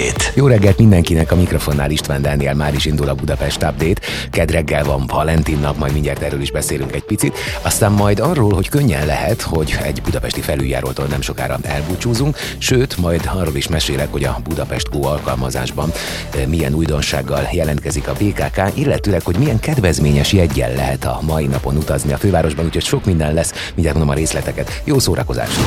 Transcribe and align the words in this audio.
Update. 0.00 0.30
Jó 0.34 0.46
reggelt 0.46 0.78
mindenkinek, 0.78 1.32
a 1.32 1.36
mikrofonnál 1.36 1.90
István 1.90 2.22
Dániel 2.22 2.54
már 2.54 2.74
is 2.74 2.84
indul 2.84 3.08
a 3.08 3.14
Budapest 3.14 3.62
Update. 3.62 4.00
Ked 4.30 4.50
reggel 4.50 4.84
van 4.84 5.06
Valentin 5.06 5.58
nap, 5.58 5.78
majd 5.78 5.92
mindjárt 5.92 6.22
erről 6.22 6.40
is 6.40 6.50
beszélünk 6.50 6.94
egy 6.94 7.02
picit. 7.02 7.38
Aztán 7.62 7.92
majd 7.92 8.18
arról, 8.18 8.54
hogy 8.54 8.68
könnyen 8.68 9.06
lehet, 9.06 9.42
hogy 9.42 9.76
egy 9.82 10.02
budapesti 10.02 10.40
felüljárótól 10.40 11.06
nem 11.06 11.20
sokára 11.20 11.58
elbúcsúzunk, 11.62 12.36
sőt, 12.58 12.96
majd 12.96 13.30
arról 13.34 13.56
is 13.56 13.68
mesélek, 13.68 14.12
hogy 14.12 14.24
a 14.24 14.40
Budapest 14.44 14.90
Go 14.90 15.06
alkalmazásban 15.06 15.92
eh, 16.34 16.46
milyen 16.46 16.74
újdonsággal 16.74 17.48
jelentkezik 17.52 18.08
a 18.08 18.12
BKK, 18.12 18.62
illetőleg, 18.74 19.22
hogy 19.22 19.36
milyen 19.36 19.60
kedvezményes 19.60 20.32
jegyen 20.32 20.74
lehet 20.74 21.04
a 21.04 21.20
mai 21.22 21.46
napon 21.46 21.76
utazni 21.76 22.12
a 22.12 22.18
fővárosban, 22.18 22.64
úgyhogy 22.64 22.84
sok 22.84 23.04
minden 23.04 23.34
lesz, 23.34 23.52
mindjárt 23.74 23.96
mondom 23.98 24.14
a 24.14 24.18
részleteket. 24.18 24.82
Jó 24.84 24.98
szórakozást! 24.98 25.58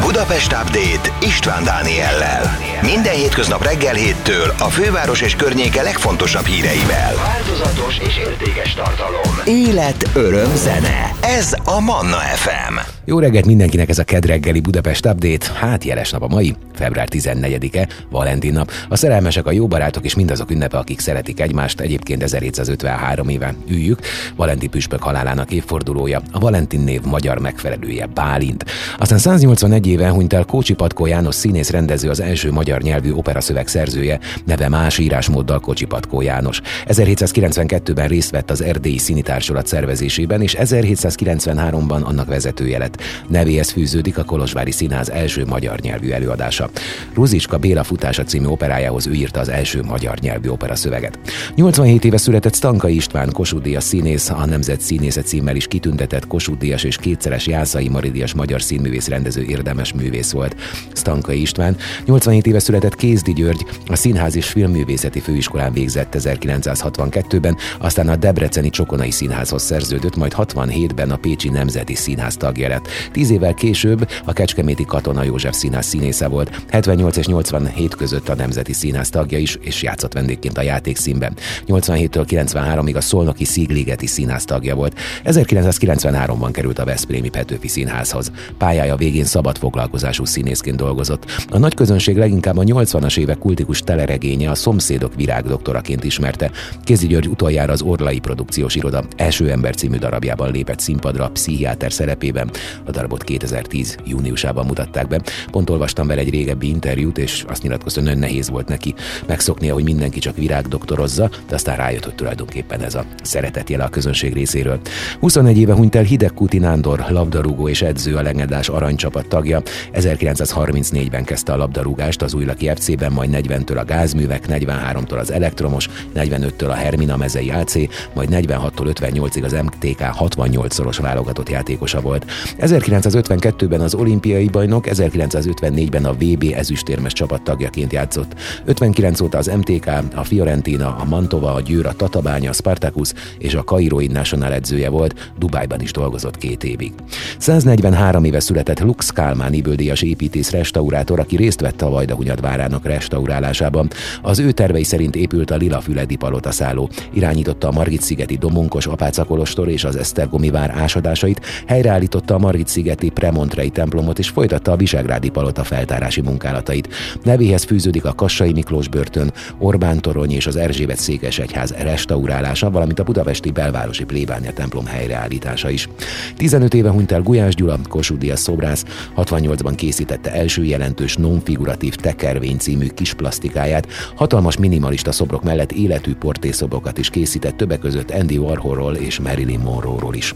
Budapest 0.00 0.52
Update 0.52 1.12
István 1.20 1.64
Dániellel. 1.64 2.56
Minden 2.84 3.14
hétköznap 3.14 3.62
reggel 3.62 3.94
héttől 3.94 4.54
a 4.58 4.68
főváros 4.68 5.20
és 5.20 5.36
környéke 5.36 5.82
legfontosabb 5.82 6.46
híreivel. 6.46 7.14
Változatos 7.14 7.98
és 7.98 8.16
értékes 8.16 8.74
tartalom. 8.74 9.40
Élet, 9.44 10.08
öröm, 10.14 10.56
zene. 10.56 11.14
Ez 11.20 11.54
a 11.64 11.80
Manna 11.80 12.18
FM. 12.18 12.93
Jó 13.06 13.18
reggelt 13.18 13.46
mindenkinek 13.46 13.88
ez 13.88 13.98
a 13.98 14.04
kedreggeli 14.04 14.60
Budapest 14.60 15.06
Update. 15.06 15.46
Hát 15.54 15.84
jeles 15.84 16.10
nap 16.10 16.22
a 16.22 16.26
mai, 16.28 16.54
február 16.74 17.08
14-e, 17.10 17.88
Valentin 18.10 18.52
nap. 18.52 18.70
A 18.88 18.96
szerelmesek, 18.96 19.46
a 19.46 19.52
jó 19.52 19.66
barátok 19.66 20.04
és 20.04 20.14
mindazok 20.14 20.50
ünnepe, 20.50 20.78
akik 20.78 21.00
szeretik 21.00 21.40
egymást, 21.40 21.80
egyébként 21.80 22.22
1753 22.22 23.28
éve 23.28 23.54
üljük. 23.68 23.98
Valentin 24.36 24.70
püspök 24.70 25.02
halálának 25.02 25.50
évfordulója, 25.50 26.22
a 26.32 26.38
Valentin 26.38 26.80
név 26.80 27.00
magyar 27.02 27.38
megfelelője 27.38 28.06
Bálint. 28.06 28.64
Aztán 28.98 29.18
181 29.18 29.86
éve 29.86 30.08
hunyt 30.08 30.32
el 30.32 30.44
Kócsi 30.44 30.74
Patkó 30.74 31.06
János 31.06 31.34
színész 31.34 31.70
rendező 31.70 32.08
az 32.08 32.20
első 32.20 32.52
magyar 32.52 32.82
nyelvű 32.82 33.12
operaszöveg 33.12 33.66
szerzője, 33.66 34.18
neve 34.44 34.68
más 34.68 34.98
írásmóddal 34.98 35.60
Kocsi 35.60 35.84
Patkó 35.84 36.20
János. 36.20 36.60
1792-ben 36.86 38.08
részt 38.08 38.30
vett 38.30 38.50
az 38.50 38.62
Erdélyi 38.62 38.98
Színitársulat 38.98 39.66
szervezésében, 39.66 40.42
és 40.42 40.56
1793-ban 40.58 42.02
annak 42.02 42.26
vezetője 42.26 42.78
lett. 42.78 42.93
Nevéhez 43.28 43.70
fűződik 43.70 44.18
a 44.18 44.24
Kolozsvári 44.24 44.70
Színház 44.70 45.10
első 45.10 45.44
magyar 45.44 45.78
nyelvű 45.80 46.10
előadása. 46.10 46.70
Ruzicska 47.14 47.58
Béla 47.58 47.82
futása 47.82 48.24
című 48.24 48.46
operájához 48.46 49.06
ő 49.06 49.12
írta 49.12 49.40
az 49.40 49.48
első 49.48 49.82
magyar 49.82 50.18
nyelvű 50.18 50.48
opera 50.48 50.74
szöveget. 50.74 51.18
87 51.54 52.04
éve 52.04 52.16
született 52.16 52.54
Stanka 52.54 52.88
István 52.88 53.32
Kossuth 53.32 53.78
színész, 53.78 54.30
a 54.30 54.46
Nemzet 54.46 54.80
Színésze 54.80 55.22
címmel 55.22 55.56
is 55.56 55.66
kitüntetett 55.66 56.26
Kossuth 56.26 56.84
és 56.84 56.96
kétszeres 56.96 57.46
Jászai 57.46 57.88
Maridias 57.88 58.34
magyar 58.34 58.62
színművész 58.62 59.08
rendező 59.08 59.42
érdemes 59.42 59.92
művész 59.92 60.30
volt. 60.30 60.56
Stanka 60.92 61.32
István 61.32 61.76
87 62.04 62.46
éve 62.46 62.58
született 62.58 62.96
Kézdi 62.96 63.32
György, 63.32 63.66
a 63.86 63.96
Színház 63.96 64.36
és 64.36 64.46
Filmművészeti 64.46 65.20
Főiskolán 65.20 65.72
végzett 65.72 66.16
1962-ben, 66.18 67.56
aztán 67.78 68.08
a 68.08 68.16
Debreceni 68.16 68.70
Csokonai 68.70 69.10
Színházhoz 69.10 69.62
szerződött, 69.62 70.16
majd 70.16 70.32
67-ben 70.36 71.10
a 71.10 71.16
Pécsi 71.16 71.48
Nemzeti 71.48 71.94
Színház 71.94 72.36
tagja 72.36 72.68
lett. 72.68 72.83
Tíz 73.12 73.30
évvel 73.30 73.54
később 73.54 74.08
a 74.24 74.32
Kecskeméti 74.32 74.84
Katona 74.84 75.22
József 75.22 75.54
Színház 75.54 75.86
színésze 75.86 76.28
volt. 76.28 76.64
78 76.70 77.16
és 77.16 77.26
87 77.26 77.94
között 77.94 78.28
a 78.28 78.34
Nemzeti 78.34 78.72
Színház 78.72 79.08
tagja 79.08 79.38
is, 79.38 79.58
és 79.60 79.82
játszott 79.82 80.12
vendégként 80.12 80.58
a 80.58 80.62
játékszínben. 80.62 81.36
87-től 81.66 82.24
93-ig 82.28 82.96
a 82.96 83.00
Szolnoki 83.00 83.44
Szigligeti 83.44 84.06
Színház 84.06 84.44
tagja 84.44 84.74
volt. 84.74 84.98
1993-ban 85.24 86.48
került 86.52 86.78
a 86.78 86.84
Veszprémi 86.84 87.28
Petőfi 87.28 87.68
Színházhoz. 87.68 88.30
Pályája 88.58 88.96
végén 88.96 89.24
szabad 89.24 89.58
foglalkozású 89.58 90.24
színészként 90.24 90.76
dolgozott. 90.76 91.24
A 91.50 91.58
nagy 91.58 91.74
közönség 91.74 92.16
leginkább 92.16 92.56
a 92.56 92.62
80-as 92.62 93.18
évek 93.18 93.38
kultikus 93.38 93.80
teleregénye 93.80 94.50
a 94.50 94.54
Szomszédok 94.54 95.14
virágdoktoraként 95.14 96.04
ismerte. 96.04 96.50
Kézi 96.84 97.06
György 97.06 97.28
utoljára 97.28 97.72
az 97.72 97.82
Orlai 97.82 98.18
Produkciós 98.18 98.74
Iroda 98.74 99.04
első 99.16 99.50
ember 99.50 99.74
című 99.74 99.96
darabjában 99.96 100.50
lépett 100.50 100.78
színpadra 100.78 101.30
pszichiáter 101.30 101.92
szerepében. 101.92 102.50
A 102.84 102.90
darabot 102.90 103.24
2010. 103.24 103.96
júniusában 104.04 104.66
mutatták 104.66 105.08
be. 105.08 105.20
Pont 105.50 105.70
olvastam 105.70 106.06
vele 106.06 106.20
egy 106.20 106.30
régebbi 106.30 106.68
interjút, 106.68 107.18
és 107.18 107.44
azt 107.48 107.62
nyilatkozta, 107.62 108.00
hogy 108.00 108.08
nagyon 108.08 108.24
nehéz 108.24 108.50
volt 108.50 108.68
neki 108.68 108.94
megszoknia, 109.26 109.72
hogy 109.74 109.84
mindenki 109.84 110.18
csak 110.18 110.36
virágdoktorozza, 110.36 111.30
de 111.48 111.54
aztán 111.54 111.76
rájött, 111.76 112.04
hogy 112.04 112.14
tulajdonképpen 112.14 112.80
ez 112.80 112.94
a 112.94 113.04
szeretet 113.22 113.70
jele 113.70 113.84
a 113.84 113.88
közönség 113.88 114.32
részéről. 114.32 114.80
21 115.20 115.58
éve 115.58 115.74
hunyt 115.74 115.94
el 115.94 116.02
Hidegkuti 116.02 116.58
Nándor, 116.58 117.04
labdarúgó 117.08 117.68
és 117.68 117.82
edző, 117.82 118.16
a 118.16 118.22
legendás 118.22 118.68
aranycsapat 118.68 119.26
tagja. 119.26 119.62
1934-ben 119.92 121.24
kezdte 121.24 121.52
a 121.52 121.56
labdarúgást 121.56 122.22
az 122.22 122.34
Újlaki 122.34 122.70
FC-ben, 122.74 123.12
majd 123.12 123.30
40-től 123.32 123.78
a 123.78 123.84
gázművek, 123.84 124.44
43-tól 124.48 125.18
az 125.18 125.32
elektromos, 125.32 125.88
45-től 126.14 126.68
a 126.68 126.72
Hermina 126.72 127.16
mezei 127.16 127.50
AC, 127.50 127.74
majd 128.14 128.28
46-tól 128.32 128.92
58-ig 129.00 129.44
az 129.44 129.52
MTK 129.52 130.00
68-szoros 130.18 130.98
válogatott 131.00 131.48
játékosa 131.48 132.00
volt. 132.00 132.30
1952-ben 132.64 133.80
az 133.80 133.94
olimpiai 133.94 134.48
bajnok, 134.48 134.84
1954-ben 134.88 136.04
a 136.04 136.12
VB 136.12 136.52
ezüstérmes 136.54 137.12
csapat 137.12 137.42
tagjaként 137.42 137.92
játszott. 137.92 138.34
59 138.64 139.20
óta 139.20 139.38
az 139.38 139.46
MTK, 139.46 139.90
a 140.14 140.24
Fiorentina, 140.24 140.96
a 140.96 141.04
Mantova, 141.04 141.52
a 141.52 141.60
Győr, 141.60 141.86
a 141.86 141.92
Tatabánya, 141.92 142.50
a 142.50 142.52
Spartacus 142.52 143.12
és 143.38 143.54
a 143.54 143.64
Kairoi 143.64 144.06
National 144.06 144.52
edzője 144.52 144.88
volt, 144.88 145.32
Dubájban 145.38 145.80
is 145.80 145.92
dolgozott 145.92 146.38
két 146.38 146.64
évig. 146.64 146.92
143 147.38 148.24
éve 148.24 148.40
született 148.40 148.80
Lux 148.80 149.10
Kálmán 149.10 149.52
Iböldíjas 149.52 150.02
építész 150.02 150.50
restaurátor, 150.50 151.20
aki 151.20 151.36
részt 151.36 151.60
vett 151.60 151.82
a 151.82 151.90
Vajdahunyad 151.90 152.40
várának 152.40 152.86
restaurálásában. 152.86 153.88
Az 154.22 154.38
ő 154.38 154.52
tervei 154.52 154.84
szerint 154.84 155.16
épült 155.16 155.50
a 155.50 155.56
Lila 155.56 155.80
Füledi 155.80 156.16
palota 156.16 156.50
szálló. 156.50 156.90
Irányította 157.12 157.68
a 157.68 157.72
Margit-szigeti 157.72 158.36
Domonkos 158.36 158.86
apácakolostor 158.86 159.68
és 159.68 159.84
az 159.84 159.96
Esztergomi 159.96 160.50
vár 160.50 160.70
ásadásait, 160.70 161.40
helyreállította 161.66 162.34
a 162.34 162.38
Margit-szigeti 162.54 163.08
Premontrei 163.08 163.70
templomot 163.70 164.18
és 164.18 164.28
folytatta 164.28 164.72
a 164.72 164.76
Visegrádi 164.76 165.28
palota 165.28 165.64
feltárási 165.64 166.20
munkálatait. 166.20 166.88
Nevéhez 167.22 167.64
fűződik 167.64 168.04
a 168.04 168.12
Kassai 168.12 168.52
Miklós 168.52 168.88
börtön, 168.88 169.32
Orbán 169.58 170.00
torony 170.00 170.30
és 170.30 170.46
az 170.46 170.56
Erzsébet 170.56 170.96
székesegyház 170.96 171.74
restaurálása, 171.78 172.70
valamint 172.70 172.98
a 172.98 173.02
budapesti 173.02 173.50
belvárosi 173.50 174.04
plébánia 174.04 174.52
templom 174.52 174.86
helyreállítása 174.86 175.70
is. 175.70 175.88
15 176.36 176.74
éve 176.74 176.90
hunyt 176.90 177.12
el 177.12 177.22
Gulyás 177.22 177.54
Gyula, 177.54 177.78
Kossuth 177.88 178.34
szobrász, 178.34 178.84
68-ban 179.16 179.72
készítette 179.76 180.32
első 180.32 180.64
jelentős 180.64 181.16
non-figuratív 181.16 181.94
tekervény 181.94 182.56
című 182.56 182.86
kis 182.86 183.14
plastikáját, 183.14 183.86
hatalmas 184.14 184.56
minimalista 184.56 185.12
szobrok 185.12 185.42
mellett 185.42 185.72
életű 185.72 186.14
portészobrokat 186.14 186.98
is 186.98 187.10
készített 187.10 187.56
többek 187.56 187.78
között 187.78 188.10
Andy 188.10 188.38
Warholról 188.38 188.94
és 188.94 189.20
Marilyn 189.20 189.60
Monroe-ról 189.60 190.14
is. 190.14 190.34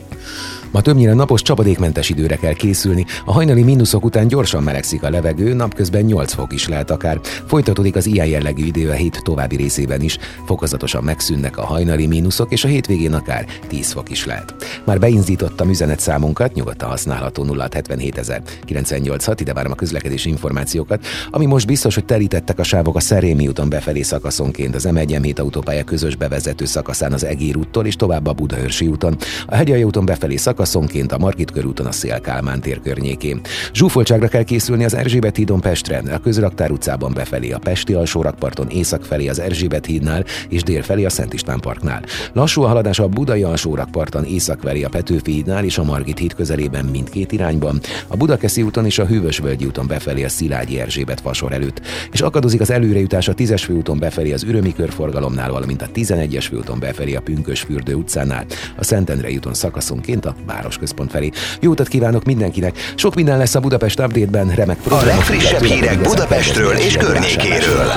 Ma 0.71 0.81
többnyire 0.81 1.13
napos 1.15 1.43
csapadékmentes 1.43 1.98
időre 2.07 2.37
kell 2.37 2.53
készülni, 2.53 3.07
a 3.25 3.33
hajnali 3.33 3.63
mínuszok 3.63 4.05
után 4.05 4.29
gyorsan 4.29 4.63
melegszik 4.63 5.03
a 5.03 5.11
levegő, 5.11 5.55
napközben 5.55 6.05
8 6.05 6.33
fok 6.33 6.53
is 6.53 6.69
lehet 6.69 6.91
akár. 6.91 7.21
Folytatódik 7.47 7.97
az 7.97 8.07
ilyen 8.07 8.27
jellegű 8.27 8.65
idő 8.65 8.89
a 8.89 8.93
hét 8.93 9.21
további 9.23 9.57
részében 9.57 10.01
is, 10.01 10.19
fokozatosan 10.47 11.05
megszűnnek 11.05 11.59
a 11.59 11.65
hajnali 11.65 12.07
mínuszok, 12.07 12.53
és 12.53 12.65
a 12.65 12.69
hétvégén 12.69 13.13
akár 13.13 13.47
10 13.67 13.93
fok 13.93 14.11
is 14.11 14.27
lehet. 14.27 14.55
Már 14.85 14.99
beindítottam 14.99 15.71
üzenetszámunkat, 15.71 16.55
nyugodtan 16.55 16.89
használható 16.89 17.57
077 17.71 18.59
986, 18.65 19.41
ide 19.41 19.53
várom 19.53 19.73
a 19.73 19.75
közlekedési 19.75 20.29
információkat, 20.29 21.07
ami 21.31 21.47
most 21.47 21.67
biztos, 21.67 21.95
hogy 21.95 22.05
telítettek 22.05 22.59
a 22.59 22.63
sávok 22.63 22.97
a 22.97 23.01
Szerémi 23.01 23.49
úton 23.49 23.69
befelé 23.69 24.03
szakaszonként, 24.03 24.75
az 24.75 24.89
M1 24.91 25.39
autópálya 25.39 25.85
közös 25.85 26.17
bevezető 26.17 26.65
szakaszán 26.65 27.13
az 27.13 27.25
Egér 27.25 27.57
úttól 27.57 27.87
és 27.87 27.97
tovább 27.97 28.27
a 28.27 28.33
Budaörsi 28.33 28.87
úton, 28.87 29.17
a 29.47 29.55
Hegyalja 29.55 29.87
úton 29.87 30.05
befelé 30.05 30.37
szakaszonként 30.37 31.13
a 31.13 31.19
Margit 31.19 31.51
körúton 31.51 31.87
a 31.89 31.93
Szél 31.93 32.21
Kálmán 32.21 32.61
tér 32.61 32.81
környékén. 32.81 33.41
Zsúfoltságra 33.73 34.29
kell 34.29 34.43
készülni 34.43 34.85
az 34.85 34.95
Erzsébet 34.95 35.37
hídon 35.37 35.61
Pestre, 35.61 36.03
a 36.13 36.19
Közraktár 36.19 36.71
utcában 36.71 37.13
befelé, 37.15 37.51
a 37.51 37.59
Pesti 37.59 37.93
alsórakparton 37.93 38.69
észak 38.69 39.05
felé 39.05 39.29
az 39.29 39.39
Erzsébet 39.39 39.87
hídnál 39.87 40.25
és 40.49 40.63
dél 40.63 40.83
felé 40.83 41.05
a 41.05 41.11
Szent 41.11 41.33
István 41.33 41.61
parknál. 41.61 42.03
Lassú 42.33 42.63
a 42.63 42.67
haladás 42.67 42.99
a 42.99 43.09
Budai 43.09 43.43
alsórakparton 43.43 44.25
észak 44.25 44.61
felé 44.61 44.83
a 44.83 44.89
Petőfi 44.89 45.33
hídnál 45.33 45.65
és 45.65 45.79
a 45.79 45.85
Margit 45.85 46.19
híd 46.19 46.35
közelében 46.35 46.85
mindkét 46.85 47.33
irányban, 47.33 47.81
a 48.07 48.17
Budakeszi 48.17 48.63
úton 48.63 48.85
és 48.85 48.99
a 48.99 49.07
Hűvösvölgyi 49.07 49.65
úton 49.65 49.87
befelé 49.87 50.25
a 50.25 50.29
Szilágyi 50.29 50.81
Erzsébet 50.81 51.21
fasor 51.21 51.53
előtt, 51.53 51.81
és 52.13 52.21
akadozik 52.21 52.61
az 52.61 52.71
előrejutás 52.71 53.29
a 53.29 53.35
10-es 53.35 53.63
főúton 53.65 53.99
befelé 53.99 54.33
az 54.33 54.43
Ürömi 54.43 54.73
körforgalomnál, 54.73 55.51
valamint 55.51 55.83
a 55.83 55.89
11-es 55.95 56.47
főúton 56.49 56.79
befelé 56.79 57.15
a 57.15 57.21
Pünkös 57.21 57.61
fürdő 57.61 57.95
utcánál, 57.95 58.47
a 58.77 58.85
Szentendrei 58.85 59.37
úton 59.37 59.55
szakaszonként 59.55 60.25
a 60.25 60.35
városközpont 60.47 61.11
felé. 61.11 61.31
Jó 61.61 61.75
utat 61.79 61.93
kívánok 61.93 62.25
mindenkinek. 62.25 62.77
Sok 62.95 63.15
minden 63.15 63.39
lesz 63.39 63.55
a 63.55 63.61
Budapest 63.61 64.01
Update-ben, 64.01 64.49
remek 64.49 64.79
A 64.89 65.05
legfrissebb 65.05 65.63
hírek 65.63 66.01
Budapestről 66.01 66.77
és 66.77 66.97
környékéről. 66.97 67.91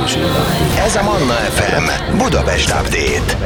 Ez 0.85 0.95
a 0.95 1.03
Manna 1.03 1.33
FM 1.33 2.17
Budapest 2.17 2.69
Update. 2.69 3.37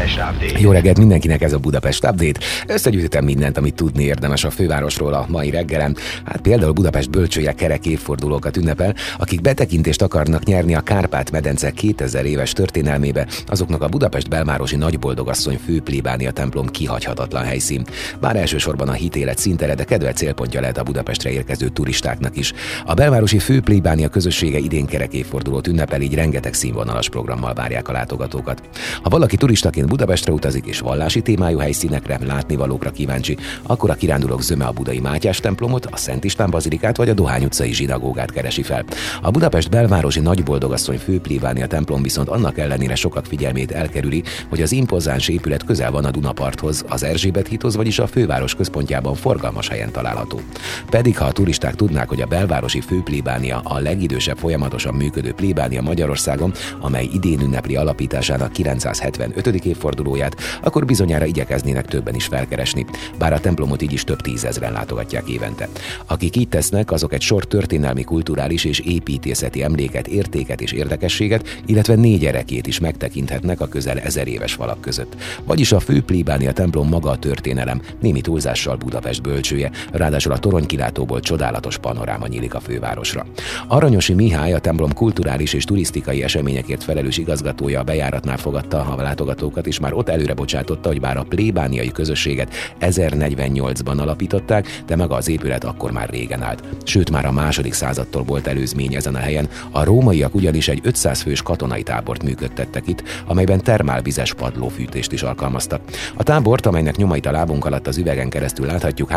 Jó 0.58 0.72
reggelt 0.72 0.98
mindenkinek 0.98 1.42
ez 1.42 1.54
a 1.54 1.58
Budapest 1.58 2.04
Update. 2.04 2.40
Összegyűjtöttem 2.68 3.24
mindent, 3.24 3.58
amit 3.58 3.76
tudni 3.76 4.04
érdemes 4.04 4.44
a 4.44 4.50
fővárosról 4.50 5.14
a 5.14 5.26
mai 5.30 5.50
reggelen. 5.50 5.98
Hát 6.26 6.42
például 6.42 6.72
Budapest 6.72 7.10
bölcsője 7.10 7.52
kerek 7.52 7.86
évfordulókat 7.86 8.58
ünnepel, 8.58 8.96
akik 9.18 9.42
betekintést 9.42 10.02
akarnak 10.02 10.44
nyerni 10.44 10.76
a 10.76 10.82
Kárpát-medence 10.82 11.72
2000 11.72 12.26
éves 12.26 12.54
történelmébe, 12.54 13.28
azoknak 13.48 13.82
a 13.82 13.88
Budapest 13.88 14.30
belvárosi 14.30 14.76
nagyboldogasszony 14.76 15.60
főplébánia 15.66 16.32
templom 16.32 16.68
kihagyhatatlan 16.68 17.44
helyszín. 17.44 17.86
Bár 18.20 18.36
elsősorban 18.36 18.90
a 18.90 18.94
hitélet 18.94 19.38
szintere, 19.38 19.76
de 19.76 19.84
kedvelt 19.84 20.18
célpontja 20.26 20.62
lehet 20.62 20.78
a 20.78 20.84
Budapestre 20.84 21.30
érkező 21.30 21.68
turistáknak 21.68 22.38
is. 22.38 22.54
A 22.86 22.94
belvárosi 22.94 23.40
főplébánia 23.40 24.10
közössége 24.10 24.58
idén 24.58 24.86
kerek 24.86 25.14
évfordulót 25.14 25.68
ünnepel, 25.68 26.02
így 26.02 26.14
rengeteg 26.14 26.54
színvonalas 26.54 27.10
programmal 27.10 27.54
várják 27.54 27.88
a 27.88 27.92
látogatókat. 27.92 28.62
Ha 29.02 29.10
valaki 29.10 29.38
turistaként 29.38 29.88
Budapestre 29.88 30.32
utazik 30.32 30.66
és 30.66 30.80
vallási 30.80 31.22
témájú 31.22 31.58
helyszínekre, 31.58 32.20
látnivalókra 32.26 32.92
kíváncsi, 32.92 33.38
akkor 33.64 33.90
a 33.90 33.94
kirándulók 33.94 34.42
zöme 34.42 34.66
a 34.66 34.72
budai 34.72 35.00
Mátyás 35.00 35.40
templomot, 35.40 35.86
a 35.86 35.98
Szent 35.98 36.24
István 36.24 36.50
bazilikát 36.50 36.98
vagy 36.98 37.10
a 37.10 37.14
Dohány 37.14 37.44
utcai 37.44 37.74
zsinagógát 37.74 38.32
keresi 38.32 38.64
fel. 38.64 38.84
A 39.22 39.32
Budapest 39.32 39.70
belvárosi 39.70 40.20
nagyboldogasszony 40.20 40.98
főplébánia 40.98 41.68
templom 41.68 42.02
viszont 42.02 42.30
annak 42.30 42.58
ellenére 42.58 42.96
sokak 42.96 43.26
figyelmét 43.26 43.72
elkerüli, 43.72 44.24
hogy 44.50 44.62
az 44.62 44.72
impozáns 44.72 45.28
épület 45.28 45.64
közel 45.64 45.92
van 45.92 46.06
a 46.06 46.12
Dunaparthoz, 46.12 46.84
az 46.88 47.04
Erzsébet 47.04 47.48
hídhoz, 47.48 47.76
vagyis 47.76 48.00
a 48.00 48.08
főváros 48.08 48.56
központjában 48.56 49.16
forgalmas 49.16 49.68
helyen 49.68 49.92
található. 50.16 50.42
Pedig 50.90 51.18
ha 51.18 51.26
a 51.26 51.32
turisták 51.32 51.76
tudnák, 51.76 52.10
hogy 52.10 52.22
a 52.22 52.26
belvárosi 52.26 52.82
főplébánia 52.82 53.60
a 53.64 53.80
legidősebb 53.80 54.38
folyamatosan 54.38 54.94
működő 54.94 55.34
plébánia 55.34 55.82
Magyarországon, 55.82 56.54
amely 56.80 57.10
idén 57.14 57.40
ünnepli 57.40 57.76
alapításának 57.76 58.52
975. 58.52 59.66
évfordulóját, 59.66 60.36
akkor 60.64 60.86
bizonyára 60.86 61.26
igyekeznének 61.26 61.86
többen 61.86 62.16
is 62.16 62.26
felkeresni, 62.26 62.86
bár 63.18 63.34
a 63.34 63.40
templomot 63.40 63.82
így 63.82 63.94
is 63.94 64.04
több 64.04 64.22
tízezren 64.22 64.72
látogatják 64.72 65.28
évente. 65.30 65.70
Akik 66.06 66.36
így 66.36 66.50
tesznek, 66.50 66.92
azok 66.92 67.14
egy 67.14 67.22
sor 67.22 67.46
történelmi, 67.46 68.04
kulturális 68.04 68.64
és 68.64 68.80
építészeti 68.80 69.64
emléket, 69.64 70.08
értéket 70.08 70.62
és 70.62 70.72
érdekességet, 70.72 71.62
illetve 71.66 71.96
négy 71.96 72.26
erekét 72.26 72.68
is 72.68 72.80
megtekinthetnek 72.80 73.62
a 73.62 73.68
közel 73.68 74.00
ezer 74.00 74.28
éves 74.28 74.54
falak 74.54 74.82
között. 74.82 75.16
Vagyis 75.44 75.72
a 75.72 75.80
fő 75.80 76.02
plébánia 76.02 76.52
templom 76.52 76.88
maga 76.88 77.10
a 77.10 77.18
történelem, 77.18 77.82
némi 78.00 78.22
túlzással 78.22 78.76
Budapest 78.76 79.22
bölcsője, 79.22 79.72
ráadásul 80.06 80.32
a 80.32 80.38
toronykilátóból 80.38 81.20
csodálatos 81.20 81.78
panoráma 81.78 82.28
nyílik 82.28 82.54
a 82.54 82.60
fővárosra. 82.60 83.26
Aranyosi 83.68 84.14
Mihály, 84.14 84.54
a 84.54 84.60
templom 84.60 84.94
kulturális 84.94 85.54
és 85.54 85.64
turisztikai 85.64 86.24
eseményekért 86.24 86.84
felelős 86.84 87.18
igazgatója 87.18 87.80
a 87.80 87.84
bejáratnál 87.84 88.38
fogadta 88.38 88.96
a 88.98 89.02
látogatókat, 89.02 89.68
és 89.68 89.80
már 89.80 89.94
ott 89.94 90.10
előre 90.10 90.34
bocsátotta, 90.34 90.88
hogy 90.88 91.00
bár 91.00 91.18
a 91.18 91.24
plébániai 91.24 91.92
közösséget 91.92 92.54
1048-ban 92.82 93.98
alapították, 93.98 94.84
de 94.86 94.96
maga 94.96 95.16
az 95.16 95.30
épület 95.30 95.64
akkor 95.64 95.92
már 95.92 96.10
régen 96.10 96.44
állt. 96.44 96.64
Sőt, 96.84 97.12
már 97.12 97.26
a 97.26 97.32
második 97.32 97.74
századtól 97.74 98.24
volt 98.24 98.48
előzmény 98.48 98.96
ezen 98.96 99.16
a 99.16 99.20
helyen, 99.20 99.50
a 99.72 99.84
rómaiak 99.84 100.36
ugyanis 100.36 100.68
egy 100.68 100.80
500 100.84 101.22
fős 101.22 101.42
katonai 101.42 101.84
tábort 101.84 102.24
működtettek 102.24 102.88
itt, 102.88 103.04
amelyben 103.26 103.64
termálvizes 103.64 104.34
padlófűtést 104.34 105.12
is 105.12 105.24
alkalmaztak. 105.24 105.82
A 106.16 106.24
tábort, 106.24 106.66
amelynek 106.66 106.96
nyomait 106.96 107.26
a 107.26 107.32
lábunk 107.32 107.66
alatt 107.66 107.88
az 107.88 107.98
üvegen 107.98 108.30
keresztül 108.30 108.66
láthatjuk, 108.66 109.12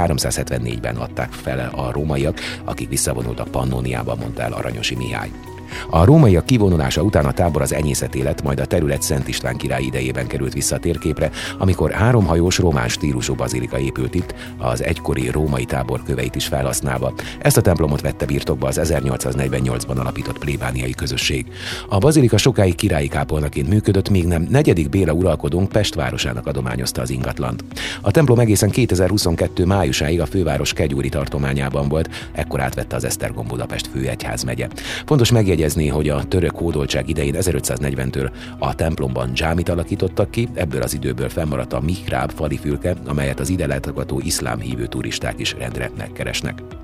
374-ben 0.78 0.96
adták 0.96 1.32
fel 1.32 1.70
a 1.74 1.92
rómaiak, 1.92 2.40
akik 2.64 2.88
visszavonultak 2.88 3.48
Pannóniába, 3.48 4.14
mondta 4.14 4.42
el 4.42 4.52
Aranyosi 4.52 4.96
Mihály. 4.96 5.30
A 5.90 6.04
rómaiak 6.04 6.46
kivonulása 6.46 7.02
után 7.02 7.24
a 7.24 7.32
tábor 7.32 7.62
az 7.62 7.72
enyészet 7.72 8.14
élet, 8.14 8.42
majd 8.42 8.60
a 8.60 8.64
terület 8.66 9.02
Szent 9.02 9.28
István 9.28 9.56
király 9.56 9.82
idejében 9.82 10.26
került 10.26 10.52
vissza 10.52 10.74
a 10.74 10.78
térképre, 10.78 11.30
amikor 11.58 11.90
háromhajós 11.90 12.58
román 12.58 12.88
stílusú 12.88 13.34
bazilika 13.34 13.78
épült 13.78 14.14
itt, 14.14 14.34
az 14.58 14.82
egykori 14.82 15.30
római 15.30 15.64
tábor 15.64 16.02
köveit 16.02 16.34
is 16.34 16.46
felhasználva. 16.46 17.12
Ezt 17.38 17.56
a 17.56 17.60
templomot 17.60 18.00
vette 18.00 18.26
birtokba 18.26 18.66
az 18.66 18.80
1848-ban 18.82 19.98
alapított 19.98 20.38
plébániai 20.38 20.92
közösség. 20.92 21.46
A 21.88 21.98
bazilika 21.98 22.36
sokáig 22.36 22.74
királyi 22.74 23.08
kápolnaként 23.08 23.68
működött, 23.68 24.08
míg 24.10 24.26
nem 24.26 24.46
negyedik 24.50 24.88
Béla 24.88 25.12
uralkodónk 25.12 25.68
Pest 25.68 25.94
városának 25.94 26.46
adományozta 26.46 27.02
az 27.02 27.10
ingatlant. 27.10 27.64
A 28.00 28.10
templom 28.10 28.38
egészen 28.38 28.70
2022 28.70 29.64
májusáig 29.64 30.20
a 30.20 30.26
főváros 30.26 30.72
Kegyúri 30.72 31.08
tartományában 31.08 31.88
volt, 31.88 32.08
ekkor 32.32 32.60
átvette 32.60 32.96
az 32.96 33.04
Esztergom 33.04 33.46
Budapest 33.46 33.86
főegyházmegye. 33.86 34.68
Fontos 35.06 35.30
megjegyezni, 35.30 35.57
megjegyezni, 35.58 35.88
hogy 35.88 36.08
a 36.08 36.24
török 36.24 36.56
hódoltság 36.56 37.08
idején 37.08 37.34
1540-től 37.38 38.30
a 38.58 38.74
templomban 38.74 39.32
dzsámit 39.32 39.68
alakítottak 39.68 40.30
ki, 40.30 40.48
ebből 40.54 40.82
az 40.82 40.94
időből 40.94 41.28
fennmaradt 41.28 41.72
a 41.72 41.80
mihráb 41.80 42.30
falifülke, 42.30 42.94
amelyet 43.06 43.40
az 43.40 43.48
ide 43.48 43.66
látogató 43.66 44.20
iszlám 44.24 44.60
hívő 44.60 44.86
turisták 44.86 45.38
is 45.38 45.54
rendre 45.58 45.90
megkeresnek. 45.96 46.77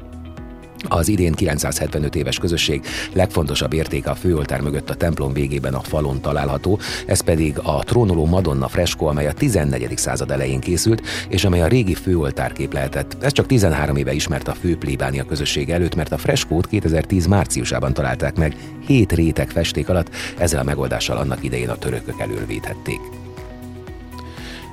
Az 0.88 1.08
idén 1.08 1.32
975 1.32 2.14
éves 2.14 2.38
közösség 2.38 2.84
legfontosabb 3.12 3.72
értéke 3.72 4.10
a 4.10 4.14
főoltár 4.14 4.60
mögött 4.60 4.90
a 4.90 4.94
templom 4.94 5.32
végében 5.32 5.74
a 5.74 5.80
falon 5.80 6.20
található, 6.20 6.78
ez 7.06 7.20
pedig 7.20 7.58
a 7.62 7.84
trónoló 7.84 8.26
Madonna 8.26 8.68
freskó, 8.68 9.06
amely 9.06 9.26
a 9.26 9.32
14. 9.32 9.98
század 9.98 10.30
elején 10.30 10.60
készült, 10.60 11.02
és 11.28 11.44
amely 11.44 11.62
a 11.62 11.66
régi 11.66 11.94
főoltárkép 11.94 12.72
lehetett. 12.72 13.16
Ez 13.20 13.32
csak 13.32 13.46
13 13.46 13.96
éve 13.96 14.12
ismert 14.12 14.48
a 14.48 14.54
fő 14.54 14.76
plébánia 14.76 15.24
közösség 15.24 15.70
előtt, 15.70 15.94
mert 15.94 16.12
a 16.12 16.18
freskót 16.18 16.66
2010 16.66 17.26
márciusában 17.26 17.94
találták 17.94 18.36
meg, 18.36 18.56
hét 18.86 19.12
réteg 19.12 19.50
festék 19.50 19.88
alatt, 19.88 20.10
ezzel 20.38 20.60
a 20.60 20.64
megoldással 20.64 21.16
annak 21.16 21.44
idején 21.44 21.68
a 21.68 21.76
törökök 21.76 22.20
elől 22.20 22.46
védhették. 22.46 23.23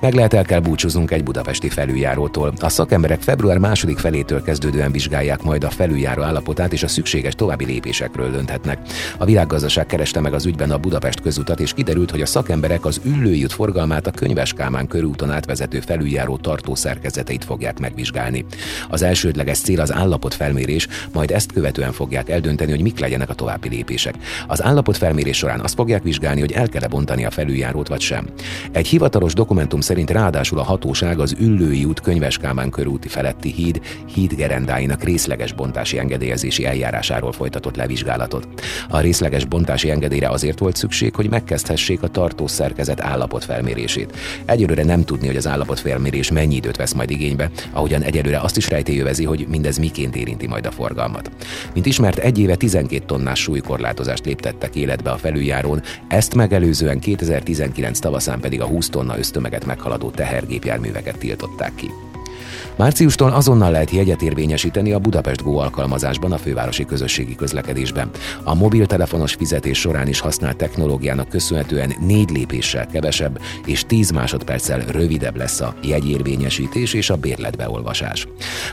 Meg 0.01 0.13
lehet 0.13 0.33
el 0.33 0.43
kell 0.43 0.59
búcsúznunk 0.59 1.11
egy 1.11 1.23
budapesti 1.23 1.69
felüljárótól. 1.69 2.53
A 2.59 2.69
szakemberek 2.69 3.21
február 3.21 3.57
második 3.57 3.97
felétől 3.97 4.41
kezdődően 4.41 4.91
vizsgálják 4.91 5.43
majd 5.43 5.63
a 5.63 5.69
felüljáró 5.69 6.21
állapotát, 6.21 6.73
és 6.73 6.83
a 6.83 6.87
szükséges 6.87 7.33
további 7.35 7.65
lépésekről 7.65 8.31
dönthetnek. 8.31 8.79
A 9.17 9.25
világgazdaság 9.25 9.85
kereste 9.85 10.19
meg 10.19 10.33
az 10.33 10.45
ügyben 10.45 10.71
a 10.71 10.77
Budapest 10.77 11.21
közutat, 11.21 11.59
és 11.59 11.73
kiderült, 11.73 12.11
hogy 12.11 12.21
a 12.21 12.25
szakemberek 12.25 12.85
az 12.85 13.01
Üllői 13.03 13.43
út 13.43 13.51
forgalmát 13.51 14.07
a 14.07 14.11
Könyves 14.11 14.53
Kálmán 14.53 14.87
körúton 14.87 15.31
átvezető 15.31 15.79
felüljáró 15.79 16.37
tartó 16.37 16.75
szerkezeteit 16.75 17.45
fogják 17.45 17.79
megvizsgálni. 17.79 18.45
Az 18.89 19.01
elsődleges 19.01 19.59
cél 19.59 19.79
az 19.79 19.93
állapotfelmérés, 19.93 20.87
majd 21.13 21.31
ezt 21.31 21.51
követően 21.51 21.91
fogják 21.91 22.29
eldönteni, 22.29 22.71
hogy 22.71 22.81
mik 22.81 22.99
legyenek 22.99 23.29
a 23.29 23.33
további 23.33 23.69
lépések. 23.69 24.15
Az 24.47 24.63
állapotfelmérés 24.63 25.37
során 25.37 25.59
azt 25.59 25.75
fogják 25.75 26.03
vizsgálni, 26.03 26.39
hogy 26.39 26.51
el 26.51 26.69
kell 26.69 26.87
bontani 26.87 27.25
a 27.25 27.31
felüljárót 27.31 27.87
vagy 27.87 28.01
sem. 28.01 28.27
Egy 28.71 28.87
hivatalos 28.87 29.33
dokumentum 29.33 29.79
szerint 29.91 30.11
ráadásul 30.11 30.59
a 30.59 30.63
hatóság 30.63 31.19
az 31.19 31.35
Üllői 31.39 31.83
út 31.83 31.99
Könyves 31.99 32.37
Kálmán 32.37 32.69
körúti 32.69 33.07
feletti 33.07 33.51
híd 33.51 33.81
hídgerendáinak 34.13 35.03
részleges 35.03 35.53
bontási 35.53 35.97
engedélyezési 35.99 36.65
eljárásáról 36.65 37.31
folytatott 37.31 37.75
levizsgálatot. 37.75 38.47
A 38.89 38.99
részleges 38.99 39.45
bontási 39.45 39.89
engedélyre 39.89 40.29
azért 40.29 40.59
volt 40.59 40.75
szükség, 40.75 41.15
hogy 41.15 41.29
megkezdhessék 41.29 42.03
a 42.03 42.07
tartószerkezet 42.07 43.01
állapotfelmérését. 43.01 44.17
Egyelőre 44.45 44.83
nem 44.83 45.03
tudni, 45.03 45.27
hogy 45.27 45.35
az 45.35 45.47
állapotfelmérés 45.47 46.31
mennyi 46.31 46.55
időt 46.55 46.77
vesz 46.77 46.93
majd 46.93 47.09
igénybe, 47.09 47.51
ahogyan 47.71 48.01
egyelőre 48.01 48.39
azt 48.39 48.57
is 48.57 48.69
rejtélyövezi, 48.69 49.23
hogy 49.23 49.47
mindez 49.49 49.77
miként 49.77 50.15
érinti 50.15 50.47
majd 50.47 50.65
a 50.65 50.71
forgalmat. 50.71 51.31
Mint 51.73 51.85
ismert, 51.85 52.17
egy 52.17 52.39
éve 52.39 52.55
12 52.55 53.03
tonnás 53.05 53.39
súlykorlátozást 53.39 54.25
léptettek 54.25 54.75
életbe 54.75 55.11
a 55.11 55.17
felüljárón, 55.17 55.81
ezt 56.07 56.35
megelőzően 56.35 56.99
2019 56.99 57.99
tavaszán 57.99 58.39
pedig 58.39 58.61
a 58.61 58.65
20 58.65 58.89
tonna 58.89 59.17
ösztömeget 59.17 59.65
meg 59.65 59.79
meghaladó 59.81 60.09
tehergépjárműveket 60.09 61.17
tiltották 61.17 61.75
ki. 61.75 61.91
Márciustól 62.81 63.31
azonnal 63.31 63.71
lehet 63.71 63.91
jegyet 63.91 64.21
érvényesíteni 64.21 64.91
a 64.91 64.99
Budapest 64.99 65.43
Go 65.43 65.57
alkalmazásban 65.57 66.31
a 66.31 66.37
fővárosi 66.37 66.85
közösségi 66.85 67.35
közlekedésben. 67.35 68.09
A 68.43 68.55
mobiltelefonos 68.55 69.33
fizetés 69.33 69.79
során 69.79 70.07
is 70.07 70.19
használt 70.19 70.57
technológiának 70.57 71.29
köszönhetően 71.29 71.93
négy 71.99 72.29
lépéssel 72.29 72.87
kevesebb 72.87 73.39
és 73.65 73.83
10 73.85 74.11
másodperccel 74.11 74.79
rövidebb 74.79 75.35
lesz 75.35 75.59
a 75.59 75.75
jegyérvényesítés 75.83 76.93
és 76.93 77.09
a 77.09 77.15
bérletbeolvasás. 77.15 78.27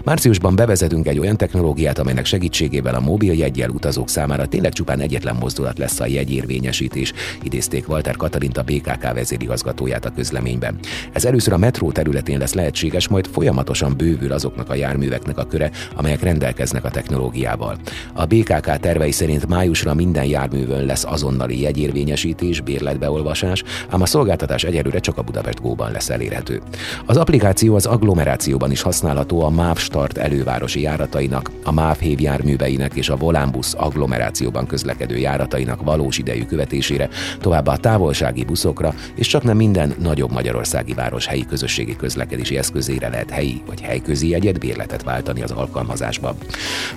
Márciusban 0.05 0.57
bevezetünk 0.57 1.07
egy 1.07 1.19
olyan 1.19 1.37
technológiát, 1.37 1.99
amelynek 1.99 2.25
segítségével 2.25 2.95
a 2.95 3.01
mobil 3.01 3.33
jegyel 3.33 3.71
utazók 3.71 4.09
számára 4.09 4.47
tényleg 4.47 4.73
csupán 4.73 5.01
egyetlen 5.01 5.37
mozdulat 5.37 5.79
lesz 5.79 6.01
a 6.01 6.07
jegyérvényesítés, 6.07 7.13
idézték 7.43 7.89
Walter 7.89 8.17
Katalint 8.17 8.57
a 8.57 8.63
BKK 8.63 9.13
vezérigazgatóját 9.13 10.05
a 10.05 10.13
közleményben. 10.13 10.79
Ez 11.13 11.25
először 11.25 11.53
a 11.53 11.59
metró 11.59 11.93
területén 11.93 12.39
lesz 12.39 12.55
lehetséges, 12.55 13.09
majd 13.09 13.27
folyamatosan 13.27 13.97
bővül 13.99 14.33
azoknak 14.33 14.71
a 14.71 14.75
járműveknek 14.75 15.39
a 15.39 15.47
köre, 15.47 15.71
amelyek 15.97 16.23
rendelkeznek 16.23 16.85
a 16.85 16.91
technológiával. 16.91 17.77
A 18.13 18.25
BKK 18.27 18.79
tervei 18.81 19.11
szerint 19.11 19.49
májusra 19.49 19.95
minden 19.95 20.25
járművön 20.25 20.85
lesz 20.85 21.05
azonnali 21.05 21.61
jegyérvényesítés, 21.61 22.61
bérletbeolvasás, 22.61 23.63
ám 23.89 24.03
a 24.03 24.07
szolgáltatás 24.07 24.65
egyelőre 24.65 24.99
csak 24.99 25.19
a 25.19 25.23
Budapest 25.23 25.61
Go-ban 25.61 25.93
lesz 25.93 26.11
elérhető. 26.11 26.63
Az 27.07 27.17
applikáció 27.17 27.75
az 27.75 27.87
agglomerációban 27.87 28.71
is 28.71 28.83
használható 28.83 29.43
a 29.43 29.51
MÁV 29.51 29.77
Start 29.77 30.19
elővárosi 30.19 30.81
járatainak, 30.81 31.51
a 31.65 31.73
MÁV 31.73 31.99
hév 31.99 32.21
járműveinek 32.21 32.95
és 32.95 33.09
a 33.09 33.17
Volánbusz 33.17 33.75
agglomerációban 33.79 34.67
közlekedő 34.67 35.17
járatainak 35.17 35.83
valós 35.83 36.19
idejű 36.19 36.45
követésére, 36.45 37.09
továbbá 37.41 37.73
a 37.73 37.77
távolsági 37.77 38.45
buszokra, 38.45 38.95
és 39.15 39.27
csak 39.27 39.43
nem 39.43 39.57
minden 39.57 39.95
nagyobb 39.99 40.33
magyarországi 40.33 40.95
város 40.95 41.27
helyi 41.27 41.47
közösségi 41.47 41.97
közlekedési 41.97 42.57
eszközére 42.57 43.09
lehet 43.09 43.31
helyi 43.31 43.63
vagy 43.67 43.78
helyközi 43.81 44.29
jegyet 44.29 44.59
bérletet 44.59 45.03
váltani 45.03 45.43
az 45.43 45.51
alkalmazásban. 45.51 46.37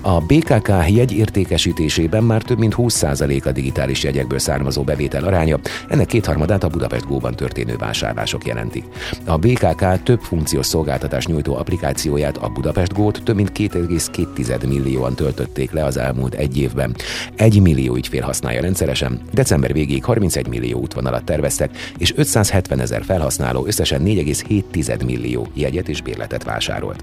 A 0.00 0.20
BKK 0.20 0.68
jegy 0.88 1.12
értékesítésében 1.12 2.24
már 2.24 2.42
több 2.42 2.58
mint 2.58 2.74
20% 2.76 3.44
a 3.44 3.52
digitális 3.52 4.02
jegyekből 4.02 4.38
származó 4.38 4.82
bevétel 4.82 5.24
aránya, 5.24 5.58
ennek 5.88 6.06
kétharmadát 6.06 6.64
a 6.64 6.68
Budapest 6.68 7.06
Go-ban 7.06 7.34
történő 7.34 7.76
vásárlások 7.76 8.46
jelentik. 8.46 8.84
A 9.24 9.36
BKK 9.36 10.02
több 10.02 10.20
funkciós 10.20 10.66
szolgáltatás 10.66 11.26
nyújtó 11.26 11.56
applikációját, 11.56 12.36
a 12.36 12.48
Budapest 12.48 12.92
Go-t 12.92 13.22
több 13.24 13.36
mint 13.36 13.52
2,2 13.54 14.68
millióan 14.68 15.14
töltötték 15.14 15.72
le 15.72 15.84
az 15.84 15.96
elmúlt 15.96 16.34
egy 16.34 16.58
évben. 16.58 16.94
Egy 17.34 17.60
millió 17.60 17.94
ügyfél 17.94 18.22
használja 18.22 18.60
rendszeresen, 18.60 19.20
december 19.32 19.72
végéig 19.72 20.04
31 20.04 20.46
millió 20.46 20.78
útvonalat 20.78 21.24
terveztek, 21.24 21.92
és 21.98 22.12
570 22.16 22.80
ezer 22.80 23.04
felhasználó 23.04 23.66
összesen 23.66 24.02
4,7 24.04 25.04
millió 25.04 25.46
jegyet 25.54 25.88
és 25.88 26.02
bérletet 26.02 26.42
vásárolt. 26.72 27.02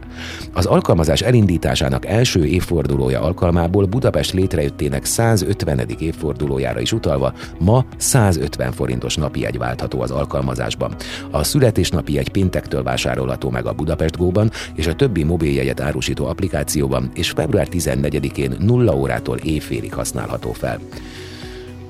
Az 0.53 0.65
alkalmazás 0.65 1.21
elindításának 1.21 2.05
első 2.05 2.45
évfordulója 2.45 3.21
alkalmából 3.21 3.85
Budapest 3.85 4.33
létrejöttének 4.33 5.05
150. 5.05 5.79
évfordulójára 5.99 6.79
is 6.79 6.91
utalva 6.91 7.33
ma 7.59 7.85
150 7.97 8.71
forintos 8.71 9.15
napi 9.15 9.39
jegy 9.39 9.57
váltható 9.57 10.01
az 10.01 10.11
alkalmazásban. 10.11 10.95
A 11.31 11.43
születésnapi 11.43 12.13
jegy 12.13 12.29
péntektől 12.29 12.83
vásárolható 12.83 13.49
meg 13.49 13.65
a 13.65 13.73
Budapest 13.73 14.17
Go-ban 14.17 14.51
és 14.75 14.87
a 14.87 14.95
többi 14.95 15.23
mobiljegyet 15.23 15.81
árusító 15.81 16.25
applikációban, 16.25 17.11
és 17.13 17.29
február 17.29 17.67
14-én 17.71 18.55
0 18.59 18.95
órától 18.95 19.37
éjfélig 19.37 19.93
használható 19.93 20.51
fel. 20.51 20.79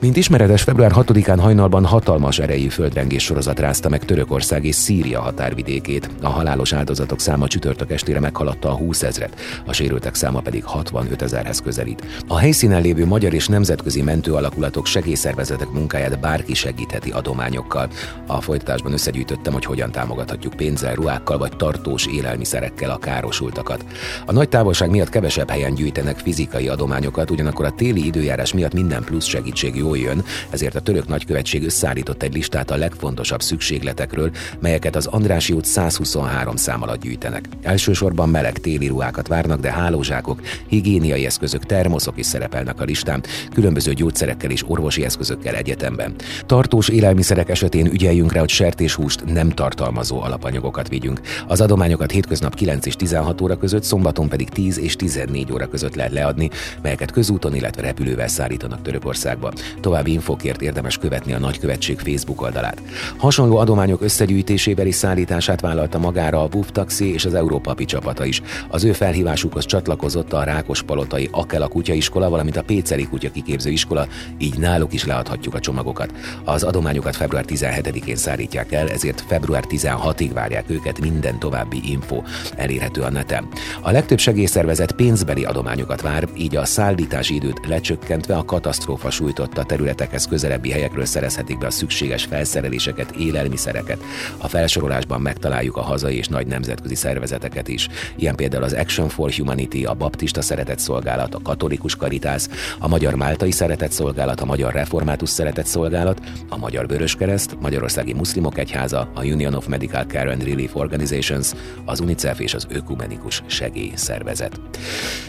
Mint 0.01 0.17
ismeretes, 0.17 0.63
február 0.63 0.91
6-án 0.95 1.37
hajnalban 1.39 1.85
hatalmas 1.85 2.39
erejű 2.39 2.67
földrengés 2.67 3.23
sorozat 3.23 3.59
rázta 3.59 3.89
meg 3.89 4.05
Törökország 4.05 4.65
és 4.65 4.75
Szíria 4.75 5.21
határvidékét. 5.21 6.09
A 6.21 6.27
halálos 6.27 6.73
áldozatok 6.73 7.19
száma 7.19 7.47
csütörtök 7.47 7.91
estére 7.91 8.19
meghaladta 8.19 8.69
a 8.69 8.75
20 8.75 9.03
ezret, 9.03 9.35
a 9.65 9.73
sérültek 9.73 10.15
száma 10.15 10.39
pedig 10.39 10.63
65 10.63 11.21
ezerhez 11.21 11.61
közelít. 11.61 12.23
A 12.27 12.37
helyszínen 12.37 12.81
lévő 12.81 13.05
magyar 13.05 13.33
és 13.33 13.47
nemzetközi 13.47 14.01
mentőalakulatok 14.01 14.85
segélyszervezetek 14.85 15.69
munkáját 15.71 16.19
bárki 16.19 16.53
segítheti 16.53 17.09
adományokkal. 17.09 17.89
A 18.27 18.41
folytatásban 18.41 18.93
összegyűjtöttem, 18.93 19.53
hogy 19.53 19.65
hogyan 19.65 19.91
támogathatjuk 19.91 20.53
pénzzel, 20.53 20.93
ruhákkal 20.93 21.37
vagy 21.37 21.55
tartós 21.55 22.05
élelmiszerekkel 22.05 22.89
a 22.89 22.97
károsultakat. 22.97 23.85
A 24.25 24.31
nagy 24.31 24.49
távolság 24.49 24.89
miatt 24.89 25.09
kevesebb 25.09 25.49
helyen 25.49 25.73
gyűjtenek 25.73 26.17
fizikai 26.17 26.67
adományokat, 26.67 27.31
ugyanakkor 27.31 27.65
a 27.65 27.75
téli 27.75 28.05
időjárás 28.05 28.53
miatt 28.53 28.73
minden 28.73 29.03
plusz 29.03 29.25
segítség 29.25 29.75
jó 29.75 29.87
jól 29.89 29.97
jön, 29.97 30.23
ezért 30.49 30.75
a 30.75 30.79
török 30.79 31.07
nagykövetség 31.07 31.63
összeállított 31.63 32.23
egy 32.23 32.33
listát 32.33 32.71
a 32.71 32.75
legfontosabb 32.75 33.41
szükségletekről, 33.41 34.31
melyeket 34.59 34.95
az 34.95 35.05
Andrási 35.05 35.53
út 35.53 35.65
123 35.65 36.55
szám 36.55 36.81
alatt 36.81 37.01
gyűjtenek. 37.01 37.45
Elsősorban 37.61 38.29
meleg 38.29 38.57
téli 38.57 38.87
ruhákat 38.87 39.27
várnak, 39.27 39.59
de 39.59 39.71
hálózsákok, 39.71 40.41
higiéniai 40.67 41.25
eszközök, 41.25 41.65
termoszok 41.65 42.17
is 42.17 42.25
szerepelnek 42.25 42.81
a 42.81 42.83
listán, 42.83 43.23
különböző 43.53 43.93
gyógyszerekkel 43.93 44.51
és 44.51 44.63
orvosi 44.67 45.03
eszközökkel 45.03 45.55
egyetemben. 45.55 46.15
Tartós 46.45 46.87
élelmiszerek 46.87 47.49
esetén 47.49 47.85
ügyeljünk 47.85 48.33
rá, 48.33 48.39
hogy 48.39 48.49
sertéshúst 48.49 49.25
nem 49.33 49.49
tartalmazó 49.49 50.21
alapanyagokat 50.21 50.87
vigyünk. 50.87 51.21
Az 51.47 51.61
adományokat 51.61 52.11
hétköznap 52.11 52.55
9 52.55 52.85
és 52.85 52.95
16 52.95 53.41
óra 53.41 53.57
között, 53.57 53.83
szombaton 53.83 54.29
pedig 54.29 54.49
10 54.49 54.79
és 54.79 54.95
14 54.95 55.51
óra 55.51 55.67
között 55.67 55.95
lehet 55.95 56.11
leadni, 56.11 56.49
melyeket 56.81 57.11
közúton, 57.11 57.55
illetve 57.55 57.81
repülővel 57.81 58.27
szállítanak 58.27 58.81
Törökországba. 58.81 59.53
További 59.79 60.11
infokért 60.11 60.61
érdemes 60.61 60.97
követni 60.97 61.33
a 61.33 61.39
Nagykövetség 61.39 61.99
Facebook 61.99 62.41
oldalát. 62.41 62.81
Hasonló 63.17 63.57
adományok 63.57 64.01
összegyűjtésével 64.01 64.87
és 64.87 64.95
szállítását 64.95 65.61
vállalta 65.61 65.99
magára 65.99 66.43
a 66.43 66.49
WUF 66.53 66.71
Taxi 66.71 67.13
és 67.13 67.25
az 67.25 67.33
Európa 67.33 67.75
csapata 67.85 68.25
is. 68.25 68.41
Az 68.67 68.83
ő 68.83 68.93
felhívásukhoz 68.93 69.65
csatlakozott 69.65 70.33
a 70.33 70.43
Rákospalotai 70.43 71.29
Akela 71.31 71.67
kutyaiskola, 71.67 72.29
valamint 72.29 72.57
a 72.57 72.63
Péceli 72.63 73.07
kutya 73.07 73.31
kiképző 73.31 73.69
iskola, 73.69 74.07
így 74.37 74.57
náluk 74.57 74.93
is 74.93 75.05
leadhatjuk 75.05 75.53
a 75.53 75.59
csomagokat. 75.59 76.13
Az 76.43 76.63
adományokat 76.63 77.15
február 77.15 77.45
17-én 77.47 78.15
szállítják 78.15 78.71
el, 78.71 78.89
ezért 78.89 79.23
február 79.27 79.63
16-ig 79.69 80.29
várják 80.33 80.69
őket 80.69 80.99
minden 80.99 81.39
további 81.39 81.81
info 81.91 82.21
elérhető 82.55 83.01
a 83.01 83.09
neten. 83.09 83.47
A 83.81 83.91
legtöbb 83.91 84.19
segélyszervezet 84.19 84.91
pénzbeli 84.91 85.43
adományokat 85.43 86.01
vár, 86.01 86.27
így 86.37 86.55
a 86.55 86.65
szállítási 86.65 87.35
időt 87.35 87.65
lecsökkentve 87.67 88.35
a 88.35 88.45
katasztrófa 88.45 89.09
sújtotta 89.09 89.63
területekhez 89.69 90.25
közelebbi 90.25 90.71
helyekről 90.71 91.05
szerezhetik 91.05 91.57
be 91.57 91.65
a 91.65 91.71
szükséges 91.71 92.25
felszereléseket, 92.25 93.11
élelmiszereket. 93.11 93.99
A 94.37 94.47
felsorolásban 94.47 95.21
megtaláljuk 95.21 95.77
a 95.77 95.81
hazai 95.81 96.17
és 96.17 96.27
nagy 96.27 96.47
nemzetközi 96.47 96.95
szervezeteket 96.95 97.67
is, 97.67 97.87
ilyen 98.15 98.35
például 98.35 98.63
az 98.63 98.73
Action 98.73 99.09
for 99.09 99.31
Humanity, 99.31 99.85
a 99.85 99.93
Baptista 99.93 100.41
Szeretett 100.41 100.79
Szolgálat, 100.79 101.35
a 101.35 101.41
Katolikus 101.41 101.95
Karitász, 101.95 102.49
a 102.79 102.87
Magyar 102.87 103.15
Máltai 103.15 103.51
Szeretett 103.51 103.91
Szolgálat, 103.91 104.41
a 104.41 104.45
Magyar 104.45 104.73
Református 104.73 105.29
Szeretett 105.29 105.65
Szolgálat, 105.65 106.19
a 106.49 106.57
Magyar 106.57 106.87
Vöröskereszt, 106.87 107.57
Magyarországi 107.59 108.13
Muszlimok 108.13 108.57
Egyháza, 108.57 109.11
a 109.13 109.23
Union 109.23 109.53
of 109.53 109.67
Medical 109.67 110.05
Care 110.05 110.31
and 110.31 110.43
Relief 110.43 110.75
Organizations, 110.75 111.51
az 111.85 111.99
UNICEF 111.99 112.39
és 112.39 112.53
az 112.53 112.67
Ökumenikus 112.69 113.43
Segélyszervezet. 113.47 114.59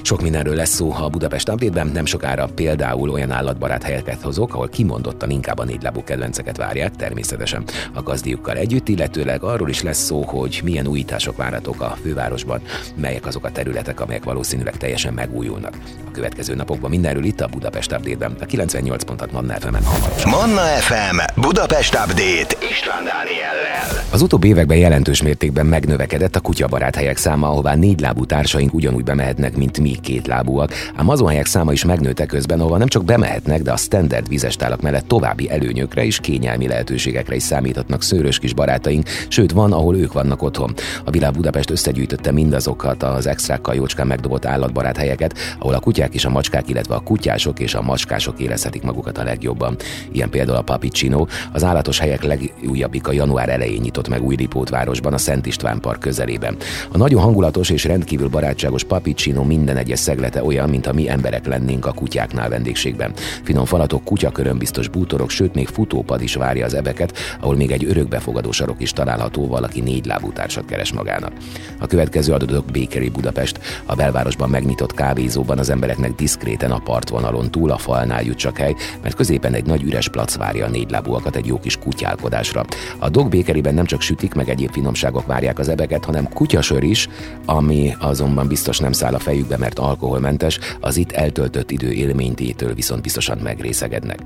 Sok 0.03 0.23
mindenről 0.23 0.55
lesz 0.55 0.75
szó 0.75 0.93
a 0.93 1.09
Budapest 1.09 1.49
update 1.49 1.85
nem 1.85 2.05
sokára 2.05 2.49
például 2.55 3.11
olyan 3.11 3.31
állatbarát 3.31 3.83
helyeket 3.83 4.23
hozok, 4.31 4.55
ahol 4.55 4.69
kimondottan 4.69 5.31
inkább 5.31 5.59
a 5.59 5.65
négy 5.65 5.83
lábú 5.83 6.03
kedvenceket 6.05 6.57
várják, 6.57 6.97
természetesen 6.97 7.65
a 7.95 8.03
gazdiukkal 8.03 8.57
együtt, 8.57 8.89
illetőleg 8.89 9.43
arról 9.43 9.69
is 9.69 9.83
lesz 9.83 10.05
szó, 10.05 10.23
hogy 10.23 10.61
milyen 10.65 10.87
újítások 10.87 11.37
várhatók 11.37 11.81
a 11.81 11.97
fővárosban, 12.03 12.61
melyek 12.97 13.27
azok 13.27 13.45
a 13.45 13.51
területek, 13.51 14.01
amelyek 14.01 14.25
valószínűleg 14.25 14.77
teljesen 14.77 15.15
megújulnak. 15.15 15.75
A 16.09 16.11
következő 16.11 16.55
napokban 16.55 16.91
mindenről 16.91 17.25
itt 17.25 17.41
a 17.41 17.47
Budapest 17.47 17.93
Update-ben, 17.93 18.37
a 18.41 18.45
98 18.45 19.05
pontat 19.05 19.33
Manna 19.33 19.55
FM-en 19.55 19.85
hamarosan. 19.85 20.31
Manna 20.31 20.61
FM 20.61 21.41
Budapest 21.41 21.95
Update 21.95 22.57
István 22.71 23.05
Dániellel. 23.05 24.05
Az 24.13 24.23
utóbbi 24.23 24.49
években 24.49 24.77
jelentős 24.77 25.23
mértékben 25.23 25.67
megnövekedett 25.67 26.37
a 26.37 26.41
kutyabarát 26.41 26.95
helyek 26.95 27.17
száma, 27.17 27.49
ahová 27.49 27.75
négy 27.75 28.01
lábú 28.01 28.25
társaink 28.25 28.75
ugyanúgy 28.75 29.05
bemehetnek, 29.05 29.57
mint 29.57 29.79
mi 29.79 29.91
két 30.01 30.27
lábúak, 30.27 30.73
ám 30.97 31.09
azon 31.09 31.29
helyek 31.29 31.47
száma 31.47 31.73
is 31.73 31.85
megnőtte 31.85 32.27
közben, 32.27 32.61
ahova 32.61 32.77
nem 32.77 32.89
csak 32.89 33.05
bemehetnek, 33.05 33.63
de 33.63 33.73
a 33.73 33.77
standard 33.77 34.20
vizestálak 34.29 34.81
mellett 34.81 35.09
további 35.09 35.51
előnyökre 35.51 36.05
és 36.05 36.19
kényelmi 36.19 36.67
lehetőségekre 36.67 37.35
is 37.35 37.43
számíthatnak 37.43 38.03
szőrös 38.03 38.39
kis 38.39 38.55
barátaink, 38.55 39.09
sőt 39.29 39.53
van, 39.53 39.73
ahol 39.73 39.97
ők 39.97 40.13
vannak 40.13 40.43
otthon. 40.43 40.75
A 41.05 41.11
Világ 41.11 41.33
Budapest 41.33 41.71
összegyűjtötte 41.71 42.33
mindazokat 42.33 43.03
az 43.03 43.27
extrákkal 43.27 43.75
jócskán 43.75 44.07
megdobott 44.07 44.45
állatbarát 44.45 44.97
helyeket, 44.97 45.39
ahol 45.59 45.75
a 45.75 45.81
kutyák 45.81 46.15
és 46.15 46.25
a 46.25 46.31
macskák, 46.31 46.69
illetve 46.69 46.95
a 46.95 47.01
kutyások 47.01 47.61
és 47.61 47.75
a 47.75 47.83
macskások 47.83 48.41
érezhetik 48.41 48.83
magukat 48.83 49.19
a 49.19 49.25
legjobban. 49.25 49.77
Ilyen 50.13 50.31
például 50.31 50.59
a 50.59 50.63
Papicino, 50.63 51.27
az 51.53 51.65
állatos 51.65 51.99
helyek 51.99 52.23
legújabbik 52.23 53.09
a 53.09 53.13
január 53.13 53.49
elején 53.49 53.81
nyitott 53.81 54.09
meg 54.09 54.23
új 54.23 54.37
városban, 54.71 55.13
a 55.13 55.19
Szent 55.19 55.47
István 55.47 55.81
Park 55.81 56.01
közelében. 56.01 56.57
A 56.93 56.97
nagyon 56.97 57.23
hangulatos 57.23 57.71
és 57.71 57.85
rendkívül 57.85 58.29
barátságos 58.29 58.85
Papicino 58.85 59.45
minden 59.45 59.77
egyes 59.77 59.99
szeglete 59.99 60.45
olyan, 60.45 60.69
mint 60.69 60.87
a 60.87 60.93
mi 60.93 61.09
emberek 61.09 61.47
lennénk 61.47 61.87
a 61.87 61.93
kutyáknál 61.93 62.49
vendégségben. 62.49 63.13
Finom 63.43 63.65
falatok, 63.65 64.00
kutyakörömbiztos 64.05 64.89
bútorok, 64.89 65.31
sőt 65.31 65.55
még 65.55 65.69
futópad 65.69 66.23
is 66.23 66.35
várja 66.35 66.65
az 66.65 66.75
ebeket, 66.75 67.19
ahol 67.41 67.57
még 67.57 67.71
egy 67.71 67.85
örökbefogadó 67.85 68.53
sarok 68.53 68.81
is 68.81 68.93
található, 68.93 69.47
valaki 69.47 69.81
négy 69.81 70.07
lábú 70.07 70.33
társat 70.33 70.65
keres 70.65 70.93
magának. 70.93 71.33
A 71.79 71.87
következő 71.87 72.33
adatok 72.33 72.65
Bakery 72.65 73.09
Budapest. 73.09 73.61
A 73.85 73.95
belvárosban 73.95 74.51
megnyitott 74.51 74.95
kávézóban 74.95 75.59
az 75.59 75.71
embereknek 75.71 76.15
diszkréten 76.15 76.71
a 76.71 76.79
partvonalon 76.79 77.51
túl 77.51 77.71
a 77.71 77.79
falnál 77.79 78.23
jut 78.23 78.37
csak 78.37 78.59
hely, 78.59 78.75
mert 79.03 79.15
középen 79.15 79.55
egy 79.55 79.67
nagy 79.67 79.83
üres 79.83 80.09
plac 80.09 80.37
várja 80.37 80.67
a 80.67 80.69
négy 80.69 80.91
lábúakat 80.91 81.37
egy 81.37 81.47
jó 81.47 81.61
kis 81.61 81.77
kutyálkodásra. 81.77 82.65
A 82.99 83.09
Dog 83.09 83.29
Bakeryben 83.29 83.75
nem 83.75 83.85
csak 83.85 84.01
sütik, 84.01 84.35
meg 84.35 84.49
egyéb 84.49 84.73
finomságok 84.73 85.27
várják 85.27 85.59
az 85.59 85.69
ebeket, 85.69 86.05
hanem 86.05 86.29
kutyasör 86.29 86.83
is, 86.83 87.09
ami 87.45 87.95
azonban 87.99 88.49
biztos 88.49 88.79
nem 88.79 88.93
száll 88.93 89.15
a 89.15 89.19
fejükbe, 89.19 89.57
mert 89.57 89.79
alkoholmentes, 89.79 90.59
az 90.81 90.97
itt 90.97 91.13
eltöltött 91.13 91.71
idő 91.71 91.93
élménytétől 91.93 92.75
viszont 92.75 93.03
biztosan 93.03 93.39
megrészeg 93.43 93.90
melegednek. 93.91 94.19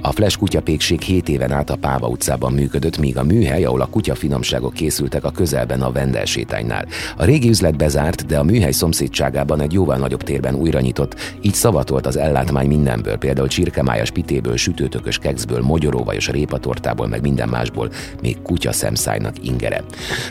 A 0.00 0.12
Flash 0.12 0.38
kutyapékség 0.38 1.00
7 1.00 1.28
éven 1.28 1.52
át 1.52 1.70
a 1.70 1.76
Páva 1.76 2.08
utcában 2.08 2.52
működött, 2.52 2.98
míg 2.98 3.18
a 3.18 3.22
műhely, 3.22 3.64
ahol 3.64 3.80
a 3.80 3.86
kutya 3.86 4.14
finomságok 4.14 4.72
készültek 4.72 5.24
a 5.24 5.30
közelben 5.30 5.82
a 5.82 5.92
Vendelsétánynál. 5.92 6.86
A 7.16 7.24
régi 7.24 7.48
üzlet 7.48 7.76
bezárt, 7.76 8.26
de 8.26 8.38
a 8.38 8.42
műhely 8.42 8.72
szomszédságában 8.72 9.60
egy 9.60 9.72
jóval 9.72 9.96
nagyobb 9.96 10.22
térben 10.22 10.54
újra 10.54 10.80
nyitott, 10.80 11.14
így 11.40 11.54
szavatolt 11.54 12.06
az 12.06 12.16
ellátmány 12.16 12.66
mindenből, 12.66 13.16
például 13.16 13.48
csirkemájas 13.48 14.10
pitéből, 14.10 14.56
sütőtökös 14.56 15.18
kekszből, 15.18 15.62
mogyoróvajos 15.62 16.28
répatortából, 16.28 17.06
meg 17.06 17.20
minden 17.20 17.48
másból, 17.48 17.90
még 18.22 18.42
kutya 18.42 18.72
szemszájnak 18.72 19.44
ingere. 19.44 19.84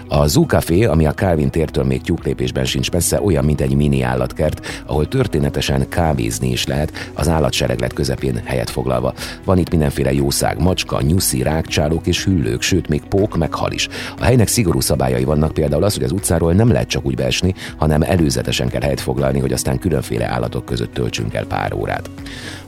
A 0.07 0.27
Zoo 0.27 0.45
Café, 0.45 0.83
ami 0.83 1.05
a 1.05 1.13
Calvin 1.13 1.49
tértől 1.49 1.83
még 1.83 2.01
tyúklépésben 2.01 2.65
sincs 2.65 2.91
messze, 2.91 3.21
olyan, 3.21 3.45
mint 3.45 3.61
egy 3.61 3.75
mini 3.75 4.01
állatkert, 4.01 4.83
ahol 4.85 5.07
történetesen 5.07 5.89
kávézni 5.89 6.51
is 6.51 6.65
lehet, 6.65 6.91
az 7.13 7.27
állatsereglet 7.27 7.93
közepén 7.93 8.41
helyet 8.45 8.69
foglalva. 8.79 9.13
Van 9.45 9.57
itt 9.57 9.69
mindenféle 9.69 10.13
jószág, 10.13 10.59
macska, 10.59 11.01
nyuszi, 11.01 11.41
rákcsálók 11.41 12.07
és 12.07 12.23
hüllők, 12.23 12.61
sőt 12.61 12.87
még 12.87 13.01
pók, 13.01 13.37
meg 13.37 13.53
hal 13.53 13.71
is. 13.71 13.87
A 14.19 14.23
helynek 14.23 14.47
szigorú 14.47 14.79
szabályai 14.79 15.23
vannak, 15.23 15.53
például 15.53 15.83
az, 15.83 15.93
hogy 15.93 16.03
az 16.03 16.11
utcáról 16.11 16.53
nem 16.53 16.71
lehet 16.71 16.87
csak 16.87 17.05
úgy 17.05 17.15
beesni, 17.15 17.53
hanem 17.77 18.01
előzetesen 18.01 18.69
kell 18.69 18.81
helyet 18.81 19.01
foglalni, 19.01 19.39
hogy 19.39 19.53
aztán 19.53 19.79
különféle 19.79 20.27
állatok 20.27 20.65
között 20.65 20.93
töltsünk 20.93 21.33
el 21.33 21.45
pár 21.45 21.73
órát. 21.73 22.09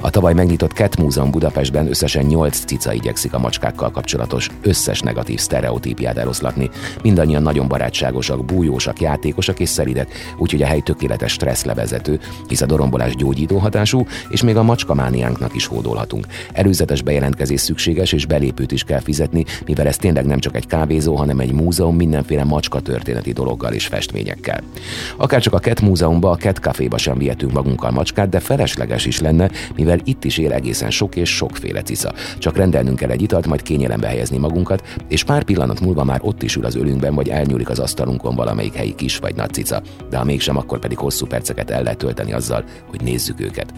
A 0.02 0.10
tavaly 0.10 0.34
megnyitott 0.34 0.72
Cat 0.72 0.98
Múzeum 0.98 1.32
Budapestben 1.32 1.88
összesen 1.88 2.26
8 2.26 2.66
cica 2.66 2.94
igyekszik 2.94 3.34
a 3.34 3.40
macskákkal 3.40 3.92
kapcsolatos 3.92 4.50
összes 4.62 5.00
negatív 5.00 5.40
sztereotípiát 5.40 6.18
eloszlatni. 6.18 6.70
Mindannyian 7.04 7.42
nagyon 7.42 7.68
barátságosak, 7.68 8.46
bújósak, 8.46 9.02
játékosak 9.02 9.60
és 9.60 9.70
szeridek, 9.70 10.34
úgyhogy 10.38 10.62
a 10.62 10.66
hely 10.66 10.80
tökéletes 10.80 11.32
stresszlevezető, 11.32 12.20
hisz 12.48 12.62
a 12.62 12.66
dorombolás 12.66 13.16
gyógyító 13.16 13.58
hatású, 13.58 14.06
és 14.30 14.44
még 14.44 14.56
a 14.56 14.64
macskamániánknak 14.64 15.56
is 15.56 15.68
hódolhatunk. 16.02 16.26
Előzetes 16.54 17.02
bejelentkezés 17.02 17.62
szükséges, 17.62 18.12
és 18.12 18.26
belépőt 18.26 18.72
is 18.72 18.84
kell 18.84 19.00
fizetni, 19.00 19.46
mivel 19.66 19.88
ez 19.88 19.98
tényleg 19.98 20.26
nem 20.26 20.40
csak 20.40 20.56
egy 20.56 20.68
kávézó, 20.68 21.16
hanem 21.16 21.40
egy 21.40 21.54
múzeum 21.54 21.96
mindenféle 21.96 22.44
macska 22.44 22.80
történeti 22.80 23.32
dologgal 23.32 23.74
és 23.74 23.88
festményekkel. 23.88 24.62
Akár 25.18 25.42
csak 25.42 25.54
a 25.54 25.60
Cat 25.60 25.82
Múzeumba, 25.82 26.30
a 26.30 26.36
Cat 26.36 26.58
Caféba 26.58 26.98
sem 26.98 27.18
vihetünk 27.18 27.52
magunkkal 27.52 27.92
macskát, 27.92 28.30
de 28.30 28.40
felesleges 28.40 29.06
is 29.06 29.20
lenne, 29.20 29.50
mivel 29.76 30.00
itt 30.04 30.24
is 30.24 30.38
él 30.38 30.52
egészen 30.52 30.90
sok 30.90 31.16
és 31.16 31.30
sokféle 31.36 31.82
cica. 31.82 32.14
Csak 32.38 32.58
rendelnünk 32.58 32.98
kell 32.98 33.10
egy 33.10 33.22
italt, 33.22 33.48
majd 33.48 33.62
kényelembe 33.62 34.08
helyezni 34.08 34.38
magunkat, 34.38 34.84
és 35.08 35.24
pár 35.24 35.44
pillanat 35.44 35.80
múlva 35.80 36.04
már 36.04 36.20
ott 36.24 36.44
is 36.44 36.56
ül 36.56 36.66
az 36.66 36.76
ölünkben, 36.76 37.16
vagy 37.16 37.30
elnyúlik 37.30 37.70
az 37.70 37.80
asztalunkon 37.80 38.36
valamelyik 38.36 38.74
helyi 38.74 38.96
kis 38.96 39.18
vagy 39.18 39.36
nagy 39.36 39.54
cica. 39.54 39.82
De 40.10 40.18
ha 40.18 40.24
mégsem, 40.24 40.58
akkor 40.58 40.80
pedig 40.80 40.98
hosszú 40.98 41.26
perceket 41.26 41.70
el 41.70 41.84
lehet 41.84 41.98
tölteni 41.98 42.34
azzal, 42.34 42.64
hogy 42.90 43.02
nézzük 43.02 43.40
őket. 43.40 43.74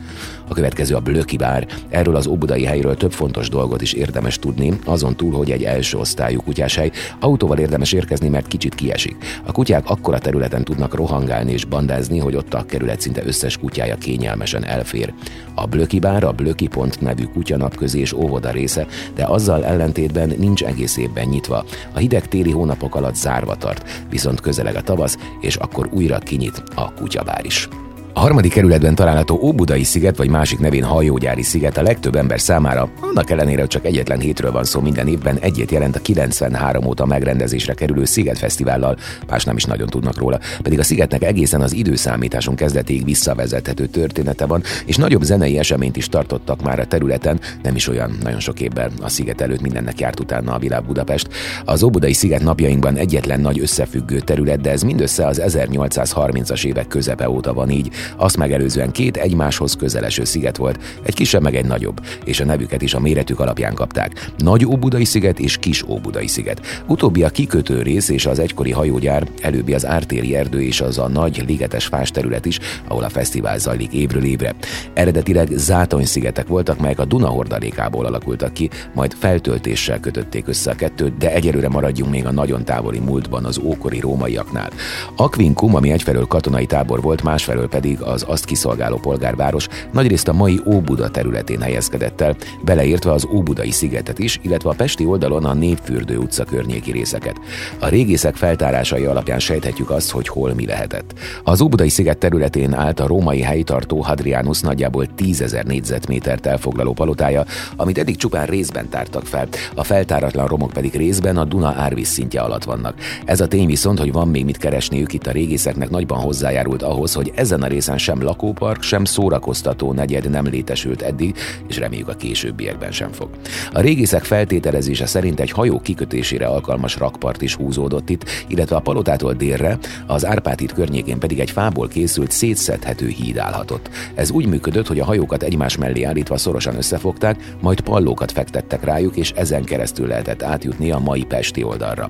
A 0.48 0.54
következő 0.54 0.96
a 0.96 1.00
Blöki 1.00 1.38
bár. 1.38 1.68
Erről 1.90 2.13
az 2.16 2.28
óbudai 2.28 2.64
helyről 2.64 2.98
több 2.98 3.12
fontos 3.12 3.50
dolgot 3.50 3.82
is 3.82 3.94
érdemes 3.94 4.40
tudni, 4.40 4.80
azon 4.86 5.16
túl, 5.16 5.34
hogy 5.34 5.52
egy 5.52 5.64
első 5.64 5.98
osztályú 5.98 6.42
kutyáshely. 6.42 6.92
Autóval 7.20 7.58
érdemes 7.58 7.92
érkezni, 7.92 8.30
mert 8.30 8.48
kicsit 8.48 8.76
kiesik. 8.76 9.16
A 9.44 9.52
kutyák 9.52 9.90
akkora 9.90 10.20
területen 10.20 10.64
tudnak 10.64 10.96
rohangálni 10.96 11.52
és 11.52 11.66
bandázni, 11.66 12.20
hogy 12.20 12.36
ott 12.36 12.54
a 12.54 12.66
kerület 12.66 13.02
szinte 13.02 13.26
összes 13.26 13.58
kutyája 13.58 13.96
kényelmesen 13.96 14.66
elfér. 14.66 15.14
A 15.56 15.66
Blöki 15.66 16.00
bár 16.00 16.24
a 16.24 16.32
Blöki 16.32 16.68
Pont 16.68 17.02
nevű 17.02 17.24
kutyanapközi 17.24 18.00
és 18.00 18.14
óvoda 18.14 18.52
része, 18.52 18.88
de 19.16 19.26
azzal 19.26 19.66
ellentétben 19.66 20.34
nincs 20.38 20.64
egész 20.64 20.98
évben 20.98 21.28
nyitva. 21.28 21.66
A 21.94 21.98
hideg 21.98 22.28
téli 22.28 22.52
hónapok 22.52 22.96
alatt 22.96 23.16
zárva 23.16 23.56
tart, 23.56 24.06
viszont 24.10 24.42
közeleg 24.42 24.76
a 24.76 24.82
tavasz, 24.82 25.18
és 25.42 25.56
akkor 25.56 25.90
újra 25.92 26.18
kinyit 26.18 26.64
a 26.76 26.94
kutyabár 26.94 27.46
is. 27.46 27.68
A 28.16 28.20
harmadik 28.20 28.54
kerületben 28.54 28.96
található 28.96 29.40
Óbudai 29.42 29.84
sziget, 29.84 30.18
vagy 30.18 30.30
másik 30.30 30.60
nevén 30.60 30.84
hajógyári 30.84 31.42
sziget 31.42 31.78
a 31.78 31.82
legtöbb 31.82 32.16
ember 32.16 32.40
számára, 32.40 32.90
annak 33.00 33.30
ellenére, 33.30 33.60
hogy 33.60 33.70
csak 33.70 33.86
egyetlen 33.86 34.20
hétről 34.20 34.52
van 34.52 34.64
szó 34.64 34.82
minden 34.82 35.08
évben, 35.08 35.38
egyet 35.38 35.72
jelent 35.72 35.96
a 35.96 36.00
93 36.00 36.86
óta 36.86 37.06
megrendezésre 37.06 37.74
kerülő 37.74 38.06
Szigetfesztivállal, 38.06 38.98
más 39.28 39.44
nem 39.44 39.56
is 39.56 39.64
nagyon 39.64 39.88
tudnak 39.88 40.18
róla, 40.18 40.40
pedig 40.62 40.80
a 40.80 40.84
szigetnek 40.84 41.24
egészen 41.24 41.62
az 41.62 41.74
időszámításon 41.74 42.56
kezdetéig 42.56 43.06
visszavezethető 43.06 43.86
története 43.86 44.46
van, 44.46 44.64
és 44.86 44.96
nagyobb 44.96 45.22
zenei 45.22 45.58
eseményt 45.58 45.98
is 45.98 46.10
tartottak 46.10 46.64
már 46.64 46.80
a 46.80 46.86
területen, 46.86 47.40
nem 47.64 47.76
is 47.76 47.88
olyan 47.88 48.18
nagyon 48.24 48.40
sok 48.40 48.60
évben. 48.60 48.92
A 49.02 49.10
sziget 49.10 49.42
előtt 49.42 49.62
mindennek 49.62 50.00
járt 50.00 50.20
utána 50.20 50.54
a 50.54 50.60
világ 50.60 50.84
Budapest. 50.86 51.28
Az 51.66 51.84
Óbudai 51.84 52.14
sziget 52.14 52.44
napjainkban 52.44 52.96
egyetlen 52.96 53.40
nagy 53.40 53.60
összefüggő 53.60 54.20
terület, 54.20 54.62
de 54.62 54.72
ez 54.72 54.82
mindössze 54.82 55.28
az 55.28 55.42
1830-as 55.46 56.66
évek 56.66 56.88
közepe 56.88 57.30
óta 57.30 57.54
van 57.54 57.70
így, 57.70 57.92
azt 58.18 58.38
megelőzően 58.38 58.92
két 58.92 59.18
egymáshoz 59.18 59.76
közeleső 59.76 60.24
sziget 60.24 60.58
volt, 60.58 60.80
egy 61.04 61.16
kisebb 61.16 61.42
meg 61.42 61.56
egy 61.56 61.66
nagyobb, 61.66 62.02
és 62.26 62.40
a 62.40 62.46
nevüket 62.46 62.82
is 62.82 62.94
a 62.94 63.00
méretük 63.00 63.40
alapján 63.40 63.74
kapták. 63.74 64.32
Nagy 64.38 64.66
Óbudai 64.66 65.06
sziget 65.06 65.40
és 65.40 65.58
Kis 65.58 65.84
Óbudai 65.84 66.28
sziget. 66.28 66.84
Utóbbi 66.88 67.24
a 67.24 67.30
kikötő 67.30 67.82
rész 67.82 68.10
és 68.10 68.26
az 68.26 68.40
egykori 68.40 68.72
hajógyár, 68.72 69.28
előbbi 69.42 69.74
az 69.74 69.86
ártéri 69.86 70.36
erdő 70.36 70.62
és 70.62 70.82
az 70.82 70.98
a 70.98 71.08
nagy 71.08 71.44
ligetes 71.48 71.86
fás 71.86 72.12
terület 72.12 72.46
is, 72.46 72.60
ahol 72.88 73.04
a 73.04 73.10
fesztivál 73.10 73.58
zajlik 73.58 73.94
évről 73.94 74.24
évre. 74.24 74.56
Eredetileg 74.94 75.48
zátony 75.52 76.06
szigetek 76.06 76.48
voltak, 76.48 76.80
melyek 76.80 77.00
a 77.00 77.06
Duna 77.06 77.28
hordalékából 77.28 78.06
alakultak 78.06 78.54
ki, 78.54 78.70
majd 78.94 79.14
feltöltéssel 79.20 80.00
kötötték 80.00 80.48
össze 80.48 80.72
a 80.72 80.76
kettőt, 80.76 81.18
de 81.18 81.34
egyelőre 81.34 81.70
maradjunk 81.70 82.12
még 82.12 82.26
a 82.26 82.32
nagyon 82.32 82.66
távoli 82.66 83.00
múltban 83.00 83.46
az 83.46 83.58
ókori 83.58 84.00
rómaiaknál. 84.00 84.70
Aquincum, 85.16 85.76
ami 85.76 85.92
egyfelől 85.92 86.26
katonai 86.28 86.66
tábor 86.66 87.02
volt, 87.02 87.24
másfelől 87.24 87.70
pedig 87.70 87.93
pedig 87.94 88.14
az 88.14 88.26
azt 88.28 88.46
kiszolgáló 88.46 88.98
polgárváros 88.98 89.68
nagyrészt 89.92 90.28
a 90.28 90.34
mai 90.34 90.62
Óbuda 90.66 91.10
területén 91.10 91.62
helyezkedett 91.62 92.22
el, 92.22 92.36
beleértve 92.62 93.12
az 93.12 93.28
Óbudai 93.34 93.72
szigetet 93.72 94.20
is, 94.20 94.40
illetve 94.42 94.70
a 94.70 94.74
Pesti 94.74 95.06
oldalon 95.06 95.46
a 95.46 95.54
Népfürdő 95.54 96.18
utca 96.18 96.44
környéki 96.44 96.92
részeket. 96.92 97.40
A 97.80 97.88
régészek 97.88 98.36
feltárásai 98.36 99.06
alapján 99.06 99.40
sejthetjük 99.40 99.90
azt, 99.90 100.12
hogy 100.12 100.28
hol 100.28 100.54
mi 100.54 100.66
lehetett. 100.66 101.14
Az 101.44 101.62
Óbudai 101.62 101.90
sziget 101.90 102.18
területén 102.18 102.74
állt 102.74 103.00
a 103.00 103.08
római 103.08 103.42
helytartó 103.42 104.02
Hadrianus 104.02 104.60
nagyjából 104.60 105.06
10.000 105.18 105.66
négyzetmétert 105.66 106.46
elfoglaló 106.46 106.94
palotája, 106.94 107.46
amit 107.76 107.98
eddig 107.98 108.16
csupán 108.16 108.46
részben 108.46 108.90
tártak 108.90 109.26
fel, 109.26 109.48
a 109.76 109.84
feltáratlan 109.84 110.48
romok 110.48 110.72
pedig 110.72 110.96
részben 110.96 111.38
a 111.38 111.44
Duna 111.44 111.74
árvíz 111.78 112.08
szintje 112.08 112.42
alatt 112.42 112.64
vannak. 112.64 112.96
Ez 113.26 113.42
a 113.42 113.48
tény 113.48 113.66
viszont, 113.66 114.00
hogy 114.00 114.12
van 114.12 114.28
még 114.28 114.46
mit 114.46 114.58
keresniük 114.58 115.14
itt 115.14 115.28
a 115.28 115.32
régészeknek 115.32 115.90
nagyban 115.90 116.20
hozzájárult 116.20 116.82
ahhoz, 116.82 117.14
hogy 117.14 117.32
ezen 117.36 117.62
a 117.62 117.68
részen 117.68 117.83
sem 117.98 118.24
lakópark, 118.24 118.82
sem 118.82 119.06
szórakoztató 119.06 119.94
negyed 119.94 120.30
nem 120.30 120.46
létesült 120.46 121.02
eddig, 121.02 121.36
és 121.68 121.78
reméljük 121.78 122.08
a 122.08 122.14
későbbiekben 122.14 122.92
sem 122.92 123.12
fog. 123.12 123.30
A 123.72 123.82
régészek 123.82 124.24
feltételezése 124.24 125.06
szerint 125.06 125.40
egy 125.40 125.52
hajó 125.52 125.80
kikötésére 125.80 126.46
alkalmas 126.46 126.98
rakpart 126.98 127.42
is 127.42 127.56
húzódott 127.56 128.10
itt, 128.10 128.26
illetve 128.48 128.76
a 128.76 128.80
palotától 128.80 129.34
délre, 129.34 129.78
az 130.08 130.26
Árpád 130.26 130.60
híd 130.60 130.74
környékén 130.74 131.20
pedig 131.20 131.40
egy 131.40 131.52
fából 131.52 131.88
készült 131.88 132.32
szétszedhető 132.32 133.08
híd 133.08 133.38
állhatott. 133.38 133.90
Ez 134.16 134.32
úgy 134.32 134.46
működött, 134.46 134.88
hogy 134.88 135.00
a 135.00 135.06
hajókat 135.06 135.44
egymás 135.44 135.78
mellé 135.78 136.04
állítva 136.04 136.38
szorosan 136.38 136.76
összefogták, 136.76 137.56
majd 137.62 137.82
pallókat 137.82 138.32
fektettek 138.32 138.84
rájuk, 138.84 139.16
és 139.16 139.32
ezen 139.32 139.64
keresztül 139.64 140.08
lehetett 140.08 140.44
átjutni 140.44 140.92
a 140.92 141.00
mai 141.00 141.24
Pesti 141.24 141.64
oldalra. 141.64 142.10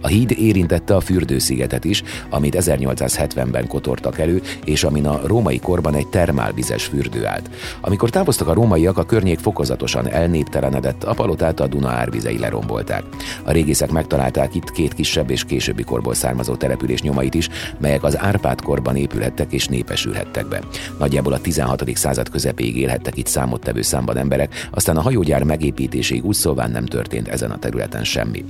A 0.00 0.06
híd 0.06 0.30
érintette 0.30 0.96
a 0.96 1.00
fürdőszigetet 1.00 1.84
is, 1.84 2.02
amit 2.30 2.56
1870-ben 2.58 3.66
kotortak 3.66 4.18
elő, 4.18 4.42
és 4.64 4.84
amin 4.84 5.06
a 5.06 5.13
római 5.24 5.58
korban 5.58 5.94
egy 5.94 6.06
termálvizes 6.06 6.84
fürdő 6.84 7.26
állt. 7.26 7.50
Amikor 7.80 8.10
távoztak 8.10 8.48
a 8.48 8.54
rómaiak, 8.54 8.98
a 8.98 9.04
környék 9.04 9.38
fokozatosan 9.38 10.08
elnéptelenedett, 10.08 11.04
a 11.04 11.14
palotát 11.14 11.60
a 11.60 11.66
Duna 11.66 11.88
árvizei 11.88 12.38
lerombolták. 12.38 13.02
A 13.44 13.52
régészek 13.52 13.90
megtalálták 13.90 14.54
itt 14.54 14.70
két 14.70 14.94
kisebb 14.94 15.30
és 15.30 15.44
későbbi 15.44 15.82
korból 15.82 16.14
származó 16.14 16.54
település 16.54 17.02
nyomait 17.02 17.34
is, 17.34 17.48
melyek 17.78 18.02
az 18.02 18.18
Árpád 18.18 18.60
korban 18.62 18.96
épülhettek 18.96 19.52
és 19.52 19.66
népesülhettek 19.66 20.46
be. 20.48 20.60
Nagyjából 20.98 21.32
a 21.32 21.40
16. 21.40 21.96
század 21.96 22.28
közepéig 22.28 22.76
élhettek 22.76 23.16
itt 23.16 23.26
számottevő 23.26 23.82
számban 23.82 24.16
emberek, 24.16 24.68
aztán 24.70 24.96
a 24.96 25.02
hajógyár 25.02 25.42
megépítéséig 25.42 26.24
úgy 26.24 26.34
szóván 26.34 26.70
nem 26.70 26.84
történt 26.84 27.28
ezen 27.28 27.50
a 27.50 27.58
területen 27.58 28.04
semmi. 28.04 28.44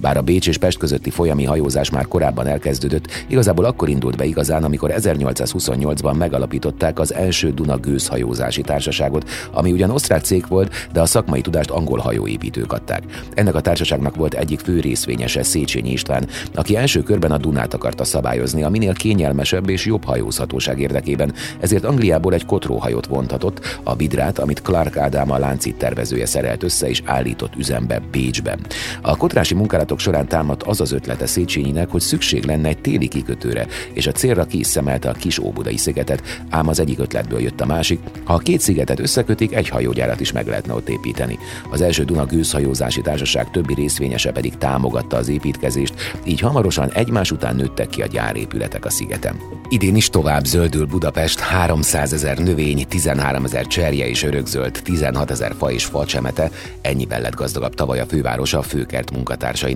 Bár 0.00 0.16
a 0.16 0.22
Bécs 0.22 0.48
és 0.48 0.58
Pest 0.58 0.78
közötti 0.78 1.10
folyami 1.10 1.44
hajózás 1.44 1.90
már 1.90 2.06
korábban 2.08 2.46
elkezdődött, 2.46 3.06
igazából 3.28 3.64
akkor 3.64 3.88
indult 3.88 4.16
be 4.16 4.24
igazán, 4.24 4.64
amikor 4.64 4.92
1828-ban 4.96 6.16
megalapították 6.16 6.98
az 6.98 7.14
első 7.14 7.50
Duna 7.50 7.76
gőzhajózási 7.76 8.62
társaságot, 8.62 9.28
ami 9.52 9.72
ugyan 9.72 9.90
osztrák 9.90 10.24
cég 10.24 10.44
volt, 10.48 10.88
de 10.92 11.00
a 11.00 11.06
szakmai 11.06 11.40
tudást 11.40 11.70
angol 11.70 11.98
hajóépítők 11.98 12.72
adták. 12.72 13.02
Ennek 13.34 13.54
a 13.54 13.60
társaságnak 13.60 14.16
volt 14.16 14.34
egyik 14.34 14.60
fő 14.60 14.80
részvényese 14.80 15.42
Széchenyi 15.42 15.90
István, 15.90 16.28
aki 16.54 16.76
első 16.76 17.02
körben 17.02 17.32
a 17.32 17.38
Dunát 17.38 17.74
akarta 17.74 18.04
szabályozni 18.04 18.62
a 18.62 18.68
minél 18.68 18.94
kényelmesebb 18.94 19.68
és 19.68 19.86
jobb 19.86 20.04
hajózhatóság 20.04 20.80
érdekében, 20.80 21.32
ezért 21.60 21.84
Angliából 21.84 22.34
egy 22.34 22.46
kotróhajót 22.46 23.06
vontatott, 23.06 23.80
a 23.82 23.94
Bidrát, 23.94 24.38
amit 24.38 24.62
Clark 24.62 24.96
Ádám 24.96 25.30
a 25.30 25.38
láncit 25.38 25.76
tervezője 25.76 26.26
szerelt 26.26 26.62
össze 26.62 26.88
és 26.88 27.02
állított 27.04 27.56
üzembe 27.56 28.00
Bécsben. 28.10 28.58
A 29.02 29.16
kotrási 29.16 29.54
munkálat 29.54 29.85
vizsgálatok 29.86 30.00
során 30.00 30.28
támadt 30.28 30.62
az 30.62 30.80
az 30.80 30.92
ötlete 30.92 31.26
Széchenyinek, 31.26 31.90
hogy 31.90 32.00
szükség 32.00 32.44
lenne 32.44 32.68
egy 32.68 32.78
téli 32.78 33.08
kikötőre, 33.08 33.66
és 33.92 34.06
a 34.06 34.12
célra 34.12 34.44
kiszemelte 34.44 35.08
a 35.08 35.12
kis 35.12 35.38
óbudai 35.38 35.76
szigetet, 35.76 36.22
ám 36.50 36.68
az 36.68 36.80
egyik 36.80 36.98
ötletből 36.98 37.40
jött 37.40 37.60
a 37.60 37.66
másik, 37.66 38.00
ha 38.24 38.34
a 38.34 38.38
két 38.38 38.60
szigetet 38.60 39.00
összekötik, 39.00 39.54
egy 39.54 39.68
hajógyárat 39.68 40.20
is 40.20 40.32
meg 40.32 40.46
lehetne 40.46 40.74
ott 40.74 40.88
építeni. 40.88 41.38
Az 41.70 41.80
első 41.80 42.04
Duna 42.04 42.26
gőzhajózási 42.26 43.00
társaság 43.00 43.50
többi 43.50 43.74
részvényese 43.74 44.32
pedig 44.32 44.58
támogatta 44.58 45.16
az 45.16 45.28
építkezést, 45.28 45.94
így 46.24 46.40
hamarosan 46.40 46.92
egymás 46.92 47.30
után 47.30 47.56
nőttek 47.56 47.88
ki 47.88 48.02
a 48.02 48.06
gyárépületek 48.06 48.84
a 48.84 48.90
szigeten. 48.90 49.36
Idén 49.68 49.96
is 49.96 50.10
tovább 50.10 50.44
zöldül 50.44 50.86
Budapest 50.86 51.38
300 51.38 52.12
ezer 52.12 52.38
növény, 52.38 52.86
13 52.88 53.44
ezer 53.44 53.66
cserje 53.66 54.08
és 54.08 54.22
örökzöld, 54.22 54.80
16 54.84 55.30
ezer 55.30 55.54
fa 55.58 55.70
és 55.70 55.84
facsemete, 55.84 56.50
ennyiben 56.80 57.20
lett 57.20 57.34
gazdagabb 57.34 57.74
tavaly 57.74 58.00
a 58.00 58.06
főváros 58.06 58.52
a 58.54 58.62
főkert 58.62 59.10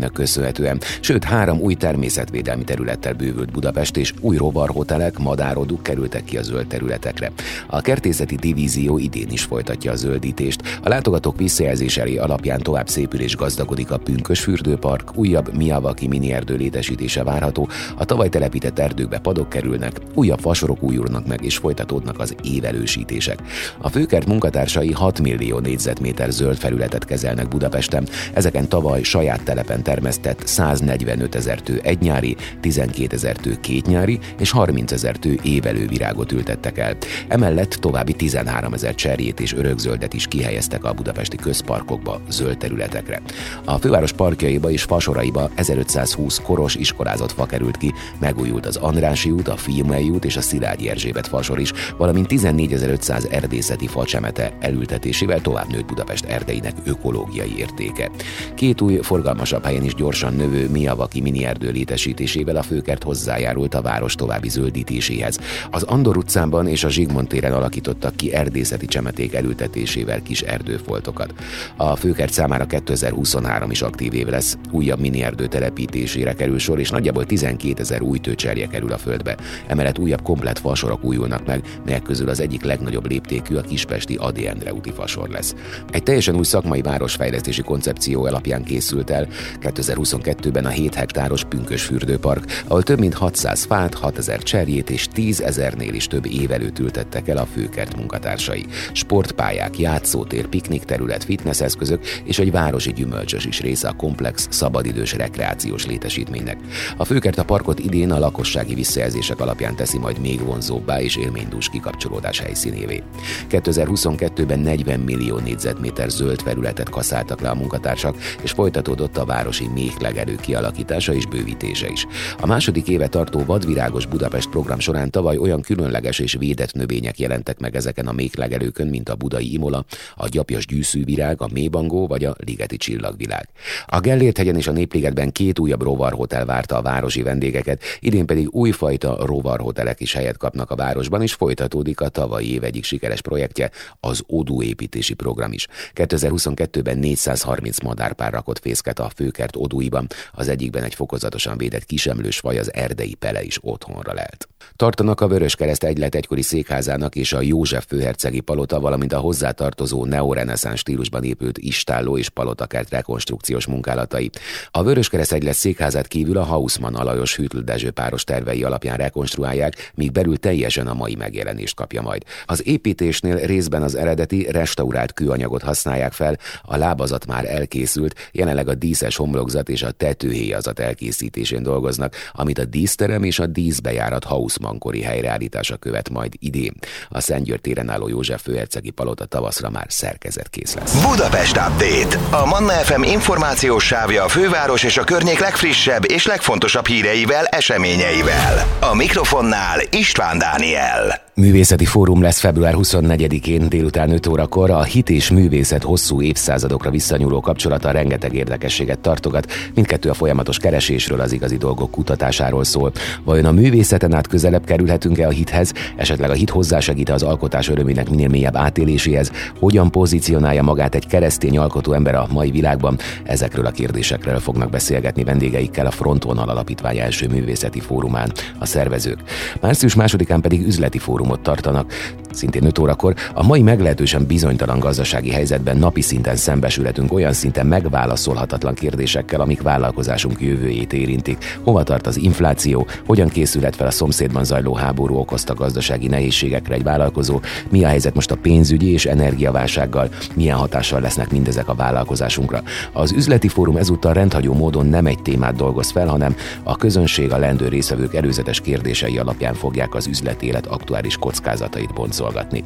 munkatársainak 0.01 0.13
köszönhetően, 0.13 0.81
sőt 1.01 1.25
három 1.25 1.61
új 1.61 1.75
természetvédelmi 1.75 2.65
területtel 2.65 3.13
bővült 3.13 3.51
Budapest 3.51 3.97
és 3.97 4.13
új 4.21 4.37
rovarhotelek, 4.37 5.19
madároduk 5.19 5.83
kerültek 5.83 6.25
ki 6.25 6.37
a 6.37 6.43
zöld 6.43 6.67
területekre. 6.67 7.33
A 7.67 7.81
kertészeti 7.81 8.35
divízió 8.35 8.99
idén 8.99 9.31
is 9.31 9.43
folytatja 9.43 9.93
a 9.93 9.97
zöldítést. 9.97 10.61
A 10.83 10.89
látogatók 10.89 11.37
visszajelzései 11.37 12.19
alapján 12.19 12.61
tovább 12.61 12.89
szépül 12.89 13.21
és 13.21 13.37
gazdagodik 13.37 13.91
a 13.91 13.99
Pünkös 13.99 14.41
fürdőpark, 14.41 15.17
újabb 15.17 15.57
Miavaki 15.57 16.09
mini 16.09 16.33
erdő 16.33 16.57
létesítése 16.57 17.23
várható, 17.25 17.69
a 17.97 18.05
tavaly 18.05 18.29
telepített 18.29 18.79
erdőkbe 18.79 19.19
padok 19.19 19.49
kerülnek, 19.49 20.01
újabb 20.15 20.41
fasorok 20.41 20.83
újulnak 20.83 21.27
meg 21.27 21.45
és 21.45 21.57
folytatódnak 21.57 22.19
az 22.19 22.35
évelősítések. 22.43 23.39
A 23.79 23.89
főkert 23.89 24.27
munkatársai 24.27 24.93
6 24.93 25.21
millió 25.21 25.59
négyzetméter 25.59 26.31
zöld 26.31 26.57
felületet 26.57 27.05
kezelnek 27.05 27.49
Budapesten, 27.49 28.09
ezeken 28.33 28.69
tavaly 28.69 29.03
saját 29.03 29.43
telepen 29.43 29.83
termesztett 29.91 30.47
145 30.47 31.35
ezer 31.35 31.61
tő 31.61 31.81
egynyári, 31.83 32.37
12 32.61 33.15
ezer 33.17 33.37
tő 33.37 33.57
kétnyári 33.61 34.19
és 34.39 34.51
30 34.51 34.93
ezer 34.93 35.17
tő 35.17 35.39
évelő 35.43 35.87
virágot 35.87 36.33
ültettek 36.33 36.79
el. 36.79 36.97
Emellett 37.29 37.71
további 37.71 38.13
13 38.13 38.73
ezer 38.73 38.95
cserjét 38.95 39.41
és 39.41 39.55
örökzöldet 39.55 40.15
is 40.15 40.27
kihelyeztek 40.27 40.85
a 40.85 40.93
budapesti 40.93 41.37
közparkokba, 41.37 42.21
zöld 42.29 42.59
területekre. 42.59 43.23
A 43.65 43.79
főváros 43.79 44.13
parkjaiba 44.13 44.71
és 44.71 44.83
fasoraiba 44.83 45.51
1520 45.55 46.39
koros 46.39 46.75
iskolázott 46.75 47.33
fa 47.33 47.47
került 47.47 47.77
ki, 47.77 47.93
megújult 48.19 48.67
az 48.67 48.77
Andrási 48.77 49.31
út, 49.31 49.49
a 49.49 49.57
Fiumei 49.57 50.09
út 50.09 50.25
és 50.25 50.37
a 50.37 50.41
Szilágyi 50.41 50.89
Erzsébet 50.89 51.29
fasor 51.29 51.61
is, 51.61 51.73
valamint 51.97 52.27
14500 52.27 53.27
erdészeti 53.31 53.87
facsemete 53.87 54.53
elültetésével 54.61 55.41
tovább 55.41 55.71
nőtt 55.71 55.87
Budapest 55.87 56.25
erdeinek 56.25 56.75
ökológiai 56.85 57.59
értéke. 57.59 58.11
Két 58.55 58.81
új, 58.81 58.99
forgalmasabb 59.03 59.65
helyen 59.65 59.80
is 59.85 59.95
gyorsan 59.95 60.35
növő 60.35 60.69
Miavaki 60.69 61.21
mini 61.21 61.45
erdő 61.45 61.71
létesítésével 61.71 62.57
a 62.57 62.63
főkert 62.63 63.03
hozzájárult 63.03 63.75
a 63.75 63.83
város 63.83 64.15
további 64.15 64.49
zöldítéséhez. 64.49 65.39
Az 65.71 65.83
Andor 65.83 66.17
utcában 66.17 66.67
és 66.67 66.85
a 66.85 66.89
Zsigmond 66.89 67.29
téren 67.29 67.53
alakítottak 67.53 68.17
ki 68.17 68.33
erdészeti 68.35 68.87
csemeték 68.87 69.35
elültetésével 69.35 70.23
kis 70.23 70.41
erdőfoltokat. 70.41 71.35
A 71.77 71.97
főkert 71.97 72.33
számára 72.33 72.67
2023 72.67 73.71
is 73.71 73.83
aktív 73.83 74.15
év 74.15 74.27
lesz, 74.27 74.59
újabb 74.71 75.01
mini 75.01 75.23
erdő 75.23 75.47
telepítésére 75.47 76.33
kerül 76.33 76.59
sor, 76.59 76.79
és 76.79 76.91
nagyjából 76.91 77.27
12 77.27 77.81
ezer 77.81 78.03
új 78.03 78.19
tőcserje 78.19 78.67
kerül 78.67 78.93
a 78.93 78.99
földbe. 78.99 79.37
Emellett 79.67 79.99
újabb 79.99 80.23
komplet 80.23 80.59
fasorok 80.59 81.05
újulnak 81.05 81.47
meg, 81.47 81.63
melyek 81.85 82.03
közül 82.03 82.29
az 82.29 82.41
egyik 82.41 82.63
legnagyobb 82.63 83.07
léptékű 83.07 83.57
a 83.57 83.61
kispesti 83.61 84.15
Adi 84.15 84.47
Endre 84.47 84.73
úti 84.73 84.91
fasor 84.91 85.29
lesz. 85.29 85.55
Egy 85.91 86.03
teljesen 86.03 86.37
új 86.37 86.45
szakmai 86.45 86.83
városfejlesztési 86.83 87.63
koncepció 87.63 88.25
alapján 88.25 88.65
készült 88.65 89.11
el 89.11 89.29
2022-ben 89.71 90.65
a 90.65 90.69
7 90.69 90.95
hektáros 90.95 91.45
Pünkös 91.45 91.83
fürdőpark, 91.83 92.63
ahol 92.67 92.83
több 92.83 92.99
mint 92.99 93.15
600 93.15 93.65
fát, 93.65 93.95
6000 93.95 94.43
cserjét 94.43 94.91
és 94.91 95.09
10 95.13 95.41
ezernél 95.41 95.95
is 95.95 96.07
több 96.07 96.27
évelőt 96.27 96.79
ültettek 96.79 97.29
el 97.29 97.37
a 97.37 97.47
főkert 97.47 97.97
munkatársai. 97.97 98.67
Sportpályák, 98.93 99.79
játszótér, 99.79 100.47
piknikterület, 100.47 101.25
fitnesseszközök 101.25 102.07
és 102.25 102.39
egy 102.39 102.51
városi 102.51 102.93
gyümölcsös 102.93 103.45
is 103.45 103.61
része 103.61 103.89
a 103.89 103.93
komplex, 103.93 104.49
szabadidős 104.51 105.13
rekreációs 105.13 105.87
létesítménynek. 105.87 106.59
A 106.97 107.05
főkert 107.05 107.39
a 107.39 107.45
parkot 107.45 107.79
idén 107.79 108.11
a 108.11 108.19
lakossági 108.19 108.75
visszajelzések 108.75 109.41
alapján 109.41 109.77
teszi 109.77 109.99
majd 109.99 110.19
még 110.19 110.45
vonzóbbá 110.45 111.01
és 111.01 111.17
élménydús 111.17 111.69
kikapcsolódás 111.69 112.41
helyszínévé. 112.41 113.03
2022-ben 113.51 114.59
40 114.59 115.01
millió 115.01 115.39
négyzetméter 115.39 116.11
zöld 116.11 116.43
felületet 116.43 116.89
kaszáltak 116.89 117.41
le 117.41 117.49
a 117.51 117.55
munkatársak, 117.55 118.17
és 118.43 118.51
folytatódott 118.51 119.17
a 119.17 119.25
városi 119.61 119.83
méhlegelő 119.83 120.37
kialakítása 120.37 121.15
és 121.15 121.27
bővítése 121.27 121.89
is. 121.89 122.07
A 122.41 122.47
második 122.47 122.89
éve 122.89 123.09
tartó 123.09 123.45
Vadvirágos 123.45 124.07
Budapest 124.07 124.49
program 124.49 124.79
során 124.79 125.11
tavaly 125.11 125.37
olyan 125.37 125.61
különleges 125.61 126.19
és 126.19 126.37
védett 126.39 126.73
növények 126.73 127.19
jelentek 127.19 127.59
meg 127.59 127.77
ezeken 127.77 128.07
a 128.07 128.13
méhlegelőkön, 128.13 128.87
mint 128.87 129.09
a 129.09 129.15
budai 129.15 129.53
imola, 129.53 129.85
a 130.17 130.29
gyapjas 130.29 130.67
gyűszűvirág, 130.67 131.43
a 131.43 131.49
mébangó 131.53 132.07
vagy 132.07 132.25
a 132.25 132.35
ligeti 132.39 132.77
csillagvilág. 132.77 133.49
A 133.87 134.01
Gellért 134.01 134.37
hegyen 134.37 134.57
és 134.57 134.67
a 134.67 134.73
Népligetben 134.73 135.33
két 135.33 135.59
újabb 135.59 135.83
rovarhotel 135.83 136.45
várta 136.45 136.77
a 136.77 136.83
városi 136.83 137.23
vendégeket, 137.23 137.83
idén 138.01 138.27
pedig 138.27 138.49
újfajta 138.51 139.27
rovarhotelek 139.27 140.01
is 140.01 140.13
helyet 140.13 140.37
kapnak 140.37 140.71
a 140.71 140.77
városban, 140.77 141.23
és 141.23 141.33
folytatódik 141.33 142.01
a 142.01 142.09
tavalyi 142.09 142.53
év 142.53 142.65
egyik 142.65 142.85
sikeres 142.85 143.21
projektje, 143.21 143.71
az 144.01 144.23
Odú 144.27 144.63
építési 144.63 145.15
program 145.15 145.53
is. 145.53 145.67
2022-ben 145.95 146.99
430 146.99 147.81
madárpár 147.81 148.33
rakott 148.33 148.59
fészket 148.59 148.99
a 148.99 149.11
főkert 149.41 149.57
Odúiban, 149.57 150.07
az 150.33 150.49
egyikben 150.49 150.83
egy 150.83 150.95
fokozatosan 150.95 151.57
védett 151.57 151.85
kisemlős 151.85 152.41
vaj 152.41 152.59
az 152.59 152.75
erdei 152.75 153.15
pele 153.15 153.43
is 153.43 153.59
otthonra 153.63 154.13
lelt. 154.13 154.49
Tartanak 154.77 155.21
a 155.21 155.29
Vöröskereszt 155.29 155.85
egylet 155.85 156.15
egykori 156.15 156.43
székházának 156.43 157.17
és 157.17 157.33
a 157.33 157.41
József 157.41 157.85
főhercegi 157.89 158.41
palota, 158.41 158.81
valamint 158.81 159.13
a 159.13 159.19
hozzátartozó 159.19 160.05
neoreneszánsz 160.05 160.79
stílusban 160.79 161.25
épült 161.25 161.59
istálló 161.59 162.19
és 162.19 162.29
palotakert 162.29 162.91
rekonstrukciós 162.91 163.67
munkálatai. 163.67 164.31
A 164.71 164.83
Vöröskereszt 164.83 165.33
egylet 165.33 165.55
székházát 165.55 166.07
kívül 166.07 166.37
a 166.37 166.43
Hausmann 166.43 166.95
Alajos 166.95 167.37
Hűtl 167.37 167.59
Dezső 167.59 167.91
páros 167.91 168.25
tervei 168.25 168.65
alapján 168.65 168.97
rekonstruálják, 168.97 169.91
míg 169.95 170.13
belül 170.13 170.37
teljesen 170.37 170.87
a 170.87 170.95
mai 170.95 171.15
megjelenést 171.15 171.75
kapja 171.75 172.03
majd. 172.03 172.23
Az 172.45 172.67
építésnél 172.67 173.37
részben 173.37 173.83
az 173.83 173.95
eredeti 173.95 174.51
restaurált 174.51 175.13
kőanyagot 175.13 175.63
használják 175.63 176.13
fel, 176.13 176.39
a 176.63 176.77
lábazat 176.77 177.27
már 177.27 177.45
elkészült, 177.45 178.15
jelenleg 178.33 178.69
a 178.69 178.75
díszes 178.75 179.17
homlokzat 179.31 179.69
és 179.69 179.83
a 179.83 179.91
tetőhéjazat 179.91 180.79
elkészítésén 180.79 181.63
dolgoznak, 181.63 182.15
amit 182.33 182.59
a 182.59 182.65
díszterem 182.65 183.23
és 183.23 183.39
a 183.39 183.47
díszbejárat 183.47 184.25
Hausmann-kori 184.25 185.03
helyreállítása 185.03 185.77
követ 185.77 186.09
majd 186.09 186.33
idén. 186.39 186.73
A 187.09 187.21
Szentgyörgy 187.21 187.61
téren 187.61 187.91
álló 187.91 188.09
József 188.09 188.43
főhercegi 188.43 188.91
palota 188.91 189.25
tavaszra 189.25 189.71
már 189.71 189.87
szerkezetkész 189.89 190.75
lesz. 190.75 191.07
Budapest 191.07 191.57
Update. 191.57 192.37
A 192.37 192.47
Manna 192.47 192.73
FM 192.73 193.03
információs 193.03 193.85
sávja 193.85 194.25
a 194.25 194.29
főváros 194.29 194.83
és 194.83 194.97
a 194.97 195.05
környék 195.05 195.39
legfrissebb 195.39 196.11
és 196.11 196.27
legfontosabb 196.27 196.87
híreivel, 196.87 197.45
eseményeivel. 197.45 198.67
A 198.81 198.95
mikrofonnál 198.95 199.81
István 199.91 200.39
Dániel. 200.39 201.30
Művészeti 201.41 201.85
fórum 201.85 202.23
lesz 202.23 202.41
február 202.41 202.75
24-én 202.77 203.69
délután 203.69 204.11
5 204.11 204.27
órakor. 204.27 204.71
A 204.71 204.83
hit 204.83 205.11
és 205.11 205.31
művészet 205.31 205.83
hosszú 205.83 206.23
évszázadokra 206.23 206.91
visszanyúló 206.91 207.41
kapcsolata 207.41 207.91
rengeteg 207.91 208.35
érdekességet 208.35 208.99
tartogat. 208.99 209.53
Mindkettő 209.75 210.11
a 210.11 210.15
folyamatos 210.15 210.59
keresésről, 210.59 211.21
az 211.21 211.33
igazi 211.33 211.57
dolgok 211.57 211.91
kutatásáról 211.91 212.65
szól. 212.65 212.93
Vajon 213.25 213.45
a 213.45 213.53
művészeten 213.53 214.15
át 214.15 214.27
közelebb 214.27 214.65
kerülhetünk-e 214.65 215.27
a 215.27 215.31
hithez? 215.31 215.73
Esetleg 215.97 216.31
a 216.31 216.35
hit 216.35 216.51
hozzásegít 216.51 217.11
az 217.11 217.23
alkotás 217.23 217.69
örömének 217.69 218.11
minél 218.11 218.29
mélyebb 218.29 218.57
átéléséhez? 218.57 219.33
Hogyan 219.59 219.91
pozícionálja 219.91 220.63
magát 220.63 220.95
egy 220.95 221.07
keresztény 221.07 221.59
alkotó 221.59 221.93
ember 221.93 222.15
a 222.15 222.27
mai 222.31 222.51
világban? 222.51 222.99
Ezekről 223.25 223.67
a 223.67 223.71
kérdésekről 223.71 224.39
fognak 224.39 224.71
beszélgetni 224.71 225.25
vendégeikkel 225.25 225.87
a 225.87 225.91
Frontvonal 225.91 226.49
Alapítvány 226.49 226.99
első 226.99 227.29
művészeti 227.29 227.81
fórumán 227.81 228.33
a 228.59 228.67
szervezők. 228.67 229.19
Március 229.61 229.95
másodikán 229.95 230.41
pedig 230.41 230.67
üzleti 230.67 230.99
fórumot 231.31 231.41
tartanak. 231.41 231.93
Szintén 232.33 232.65
5 232.65 232.79
órakor 232.79 233.15
a 233.35 233.47
mai 233.47 233.63
meglehetősen 233.63 234.27
bizonytalan 234.27 234.79
gazdasági 234.79 235.31
helyzetben 235.31 235.77
napi 235.77 236.01
szinten 236.01 236.37
szembesülhetünk 236.37 237.13
olyan 237.13 237.33
szinten 237.33 237.67
megválaszolhatatlan 237.67 238.75
kérdésekkel, 238.75 239.41
amik 239.41 239.63
vállalkozásunk 239.63 240.41
jövőjét 240.41 240.93
érintik. 240.93 241.59
Hova 241.63 241.83
tart 241.83 242.07
az 242.07 242.17
infláció, 242.17 242.87
hogyan 243.07 243.29
készülhet 243.29 243.77
fel 243.77 243.87
a 243.87 243.91
szomszédban 243.91 244.45
zajló 244.45 244.75
háború 244.75 245.17
okozta 245.17 245.55
gazdasági 245.55 246.07
nehézségekre 246.07 246.75
egy 246.75 246.83
vállalkozó, 246.83 247.41
mi 247.71 247.85
a 247.85 247.89
helyzet 247.89 248.15
most 248.15 248.31
a 248.31 248.37
pénzügyi 248.37 248.93
és 248.93 249.07
energiaválsággal, 249.07 250.09
milyen 250.35 250.57
hatással 250.57 251.01
lesznek 251.01 251.31
mindezek 251.31 251.69
a 251.69 251.75
vállalkozásunkra. 251.75 252.63
Az 252.93 253.13
üzleti 253.13 253.49
fórum 253.49 253.77
ezúttal 253.77 254.13
rendhagyó 254.13 254.55
módon 254.55 254.87
nem 254.87 255.07
egy 255.07 255.23
témát 255.23 255.57
dolgoz 255.57 255.91
fel, 255.91 256.07
hanem 256.07 256.35
a 256.63 256.77
közönség 256.77 257.33
a 257.33 257.39
lendő 257.39 257.69
részvevők 257.69 258.15
előzetes 258.15 258.61
kérdései 258.61 259.19
alapján 259.19 259.55
fogják 259.55 259.95
az 259.95 260.07
üzleti 260.07 260.47
élet 260.47 260.67
aktuális 260.67 261.17
kockázatait 261.21 261.95
boncolgatni. 261.95 262.65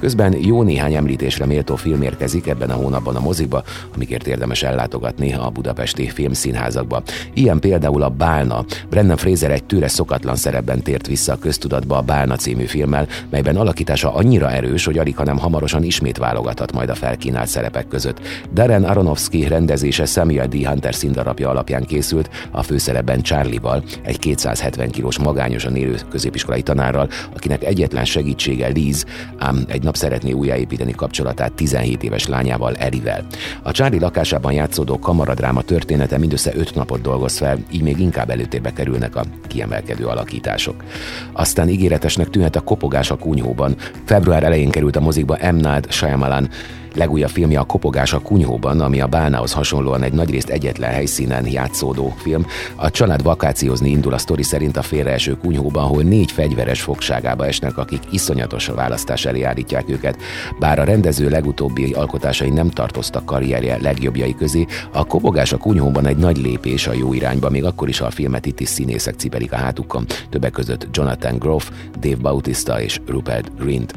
Közben 0.00 0.36
jó 0.40 0.62
néhány 0.62 0.94
említésre 0.94 1.46
méltó 1.46 1.76
film 1.76 2.02
érkezik 2.02 2.46
ebben 2.46 2.70
a 2.70 2.74
hónapban 2.74 3.16
a 3.16 3.20
moziba, 3.20 3.62
amikért 3.94 4.26
érdemes 4.26 4.62
ellátogatni 4.62 5.34
a 5.34 5.50
budapesti 5.50 6.08
filmszínházakba. 6.08 7.02
Ilyen 7.34 7.58
például 7.58 8.02
a 8.02 8.08
Bálna. 8.08 8.64
Brennan 8.88 9.16
Fraser 9.16 9.50
egy 9.50 9.64
tőle 9.64 9.88
szokatlan 9.88 10.36
szerepben 10.36 10.82
tért 10.82 11.06
vissza 11.06 11.32
a 11.32 11.38
köztudatba 11.38 11.96
a 11.96 12.02
Bálna 12.02 12.36
című 12.36 12.64
filmmel, 12.64 13.06
melyben 13.30 13.56
alakítása 13.56 14.14
annyira 14.14 14.50
erős, 14.50 14.84
hogy 14.84 14.98
alig, 14.98 15.16
hanem 15.16 15.38
hamarosan 15.38 15.82
ismét 15.82 16.18
válogathat 16.18 16.72
majd 16.72 16.88
a 16.88 16.94
felkínált 16.94 17.48
szerepek 17.48 17.88
között. 17.88 18.20
Darren 18.52 18.84
Aronofsky 18.84 19.48
rendezése 19.48 20.04
Samuel 20.04 20.46
D. 20.46 20.66
Hunter 20.66 20.94
színdarabja 20.94 21.48
alapján 21.48 21.84
készült, 21.84 22.30
a 22.50 22.62
főszerepben 22.62 23.22
Charlie-val, 23.22 23.82
egy 24.02 24.18
270 24.18 24.90
kilós 24.90 25.18
magányosan 25.18 25.76
élő 25.76 25.96
középiskolai 26.10 26.62
tanárral, 26.62 27.08
akinek 27.34 27.63
egyetlen 27.64 28.04
segítsége 28.04 28.66
Liz, 28.66 29.04
ám 29.36 29.64
egy 29.68 29.82
nap 29.82 29.96
szeretné 29.96 30.32
újjáépíteni 30.32 30.92
kapcsolatát 30.92 31.52
17 31.52 32.02
éves 32.02 32.26
lányával 32.26 32.74
Erivel. 32.74 33.26
A 33.62 33.70
Charlie 33.70 34.00
lakásában 34.00 34.52
játszódó 34.52 34.98
kamaradráma 34.98 35.62
története 35.62 36.18
mindössze 36.18 36.52
5 36.54 36.74
napot 36.74 37.00
dolgoz 37.00 37.36
fel, 37.36 37.58
így 37.72 37.82
még 37.82 38.00
inkább 38.00 38.30
előtérbe 38.30 38.72
kerülnek 38.72 39.16
a 39.16 39.24
kiemelkedő 39.46 40.06
alakítások. 40.06 40.84
Aztán 41.32 41.68
ígéretesnek 41.68 42.30
tűnhet 42.30 42.56
a 42.56 42.60
kopogás 42.60 43.10
a 43.10 43.16
kunyhóban. 43.16 43.76
Február 44.04 44.42
elején 44.42 44.70
került 44.70 44.96
a 44.96 45.00
mozikba 45.00 45.38
M. 45.52 45.54
Night 45.54 45.92
Shyamalan 45.92 46.48
Legújabb 46.94 47.30
filmje 47.30 47.58
a 47.58 47.64
Kopogás 47.64 48.12
a 48.12 48.18
kunyhóban, 48.18 48.80
ami 48.80 49.00
a 49.00 49.06
Bálnához 49.06 49.52
hasonlóan 49.52 50.02
egy 50.02 50.12
nagyrészt 50.12 50.48
egyetlen 50.48 50.90
helyszínen 50.90 51.46
játszódó 51.46 52.14
film. 52.16 52.46
A 52.74 52.90
család 52.90 53.22
vakációzni 53.22 53.90
indul 53.90 54.12
a 54.12 54.18
sztori 54.18 54.42
szerint 54.42 54.76
a 54.76 54.82
félreeső 54.82 55.36
kunyhóban, 55.36 55.84
ahol 55.84 56.02
négy 56.02 56.32
fegyveres 56.32 56.80
fogságába 56.80 57.46
esnek, 57.46 57.78
akik 57.78 58.02
iszonyatos 58.10 58.66
választás 58.66 59.24
elé 59.24 59.42
állítják 59.42 59.84
őket. 59.88 60.16
Bár 60.58 60.78
a 60.78 60.84
rendező 60.84 61.28
legutóbbi 61.28 61.92
alkotásai 61.92 62.50
nem 62.50 62.70
tartoztak 62.70 63.24
karrierje 63.24 63.78
legjobbjai 63.82 64.34
közé, 64.34 64.66
a 64.92 65.04
Kopogás 65.04 65.52
a 65.52 65.56
kunyhóban 65.56 66.06
egy 66.06 66.16
nagy 66.16 66.36
lépés 66.36 66.86
a 66.86 66.92
jó 66.92 67.12
irányba, 67.12 67.50
még 67.50 67.64
akkor 67.64 67.88
is, 67.88 67.98
ha 67.98 68.06
a 68.06 68.10
filmet 68.10 68.46
itt 68.46 68.60
is 68.60 68.68
színészek 68.68 69.14
cipelik 69.14 69.52
a 69.52 69.56
hátukon, 69.56 70.04
többek 70.30 70.52
között 70.52 70.86
Jonathan 70.92 71.38
Groff, 71.38 71.70
Dave 72.00 72.16
Bautista 72.16 72.80
és 72.80 73.00
Rupert 73.06 73.50
Grint. 73.58 73.94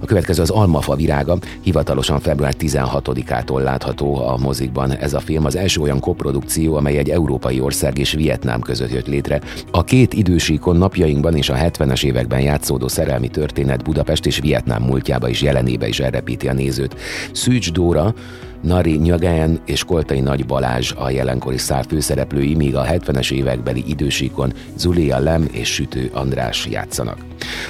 A 0.00 0.04
következő 0.04 0.42
az 0.42 0.50
Almafa 0.50 0.96
virága, 0.96 1.38
hivatalosan 1.60 2.20
február 2.32 2.54
16-ától 2.58 3.62
látható 3.62 4.14
a 4.14 4.36
mozikban. 4.36 4.96
Ez 4.96 5.14
a 5.14 5.20
film 5.20 5.44
az 5.44 5.56
első 5.56 5.80
olyan 5.80 6.00
koprodukció, 6.00 6.74
amely 6.74 6.96
egy 6.96 7.10
európai 7.10 7.60
ország 7.60 7.98
és 7.98 8.12
Vietnám 8.12 8.60
között 8.60 8.92
jött 8.92 9.06
létre. 9.06 9.40
A 9.70 9.84
két 9.84 10.14
idősíkon 10.14 10.76
napjainkban 10.76 11.36
és 11.36 11.48
a 11.48 11.54
70-es 11.54 12.04
években 12.04 12.40
játszódó 12.40 12.88
szerelmi 12.88 13.28
történet 13.28 13.84
Budapest 13.84 14.26
és 14.26 14.38
Vietnám 14.38 14.82
múltjába 14.82 15.28
is 15.28 15.42
jelenébe 15.42 15.88
is 15.88 16.00
elrepíti 16.00 16.48
a 16.48 16.52
nézőt. 16.52 16.96
Szűcs 17.32 17.72
Dóra, 17.72 18.14
Nari 18.62 18.96
Nyagán 18.96 19.60
és 19.66 19.84
Koltai 19.84 20.20
Nagy 20.20 20.46
Balázs 20.46 20.92
a 20.96 21.10
jelenkori 21.10 21.58
szár 21.58 21.84
főszereplői, 21.88 22.54
míg 22.54 22.76
a 22.76 22.84
70-es 22.84 23.32
évekbeli 23.32 23.84
idősíkon 23.86 24.52
Zulia 24.76 25.18
Lem 25.18 25.48
és 25.52 25.68
Sütő 25.68 26.10
András 26.12 26.66
játszanak. 26.70 27.18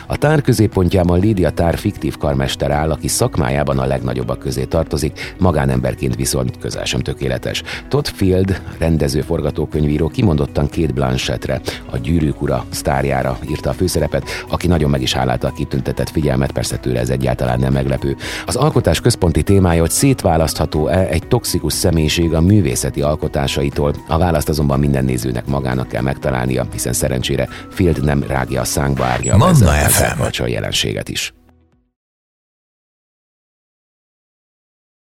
A 0.06 0.16
tár 0.16 0.40
középpontjában 0.40 1.20
Lídia 1.20 1.50
Tár 1.50 1.78
fiktív 1.78 2.16
karmester 2.16 2.70
áll, 2.70 2.90
aki 2.90 3.08
szakmájában 3.08 3.78
a 3.78 3.86
legnagyobbak 3.86 4.38
közé 4.38 4.64
tartozik, 4.64 5.34
magánemberként 5.38 6.16
viszont 6.16 6.58
közel 6.58 6.84
sem 6.84 7.00
tökéletes. 7.00 7.62
Todd 7.88 8.04
Field, 8.14 8.60
rendező 8.78 9.20
forgatókönyvíró 9.20 10.08
kimondottan 10.08 10.68
két 10.68 10.94
Blanchettre, 10.94 11.60
a 11.90 11.96
Gyűrűk 11.96 12.42
ura 12.42 12.64
sztárjára 12.70 13.38
írta 13.50 13.70
a 13.70 13.72
főszerepet, 13.72 14.28
aki 14.48 14.66
nagyon 14.66 14.90
meg 14.90 15.02
is 15.02 15.12
hálálta 15.12 15.48
a 15.48 15.52
kitüntetett 15.52 16.10
figyelmet, 16.10 16.52
persze 16.52 16.76
tőle 16.76 17.00
ez 17.00 17.10
egyáltalán 17.10 17.58
nem 17.58 17.72
meglepő. 17.72 18.16
Az 18.46 18.56
alkotás 18.56 19.00
központi 19.00 19.42
témája, 19.42 19.80
hogy 19.80 19.90
szétválasztható-e 19.90 21.06
egy 21.06 21.26
toxikus 21.26 21.72
személyiség 21.72 22.34
a 22.34 22.40
művészeti 22.40 23.02
alkotásaitól. 23.02 23.94
A 24.08 24.18
választ 24.18 24.48
azonban 24.48 24.78
minden 24.78 25.04
nézőnek 25.04 25.46
magának 25.46 25.88
kell 25.88 26.02
megtalálnia, 26.02 26.66
hiszen 26.72 26.92
szerencsére 26.92 27.48
Field 27.70 28.04
nem 28.04 28.24
rágja 28.28 28.60
a 28.60 28.64
szánkba 28.64 29.04
árja. 29.04 29.36
Manna 29.64 29.88
FM. 29.88 30.20
a 30.42 30.46
jelenséget 30.46 31.08
is. 31.08 31.32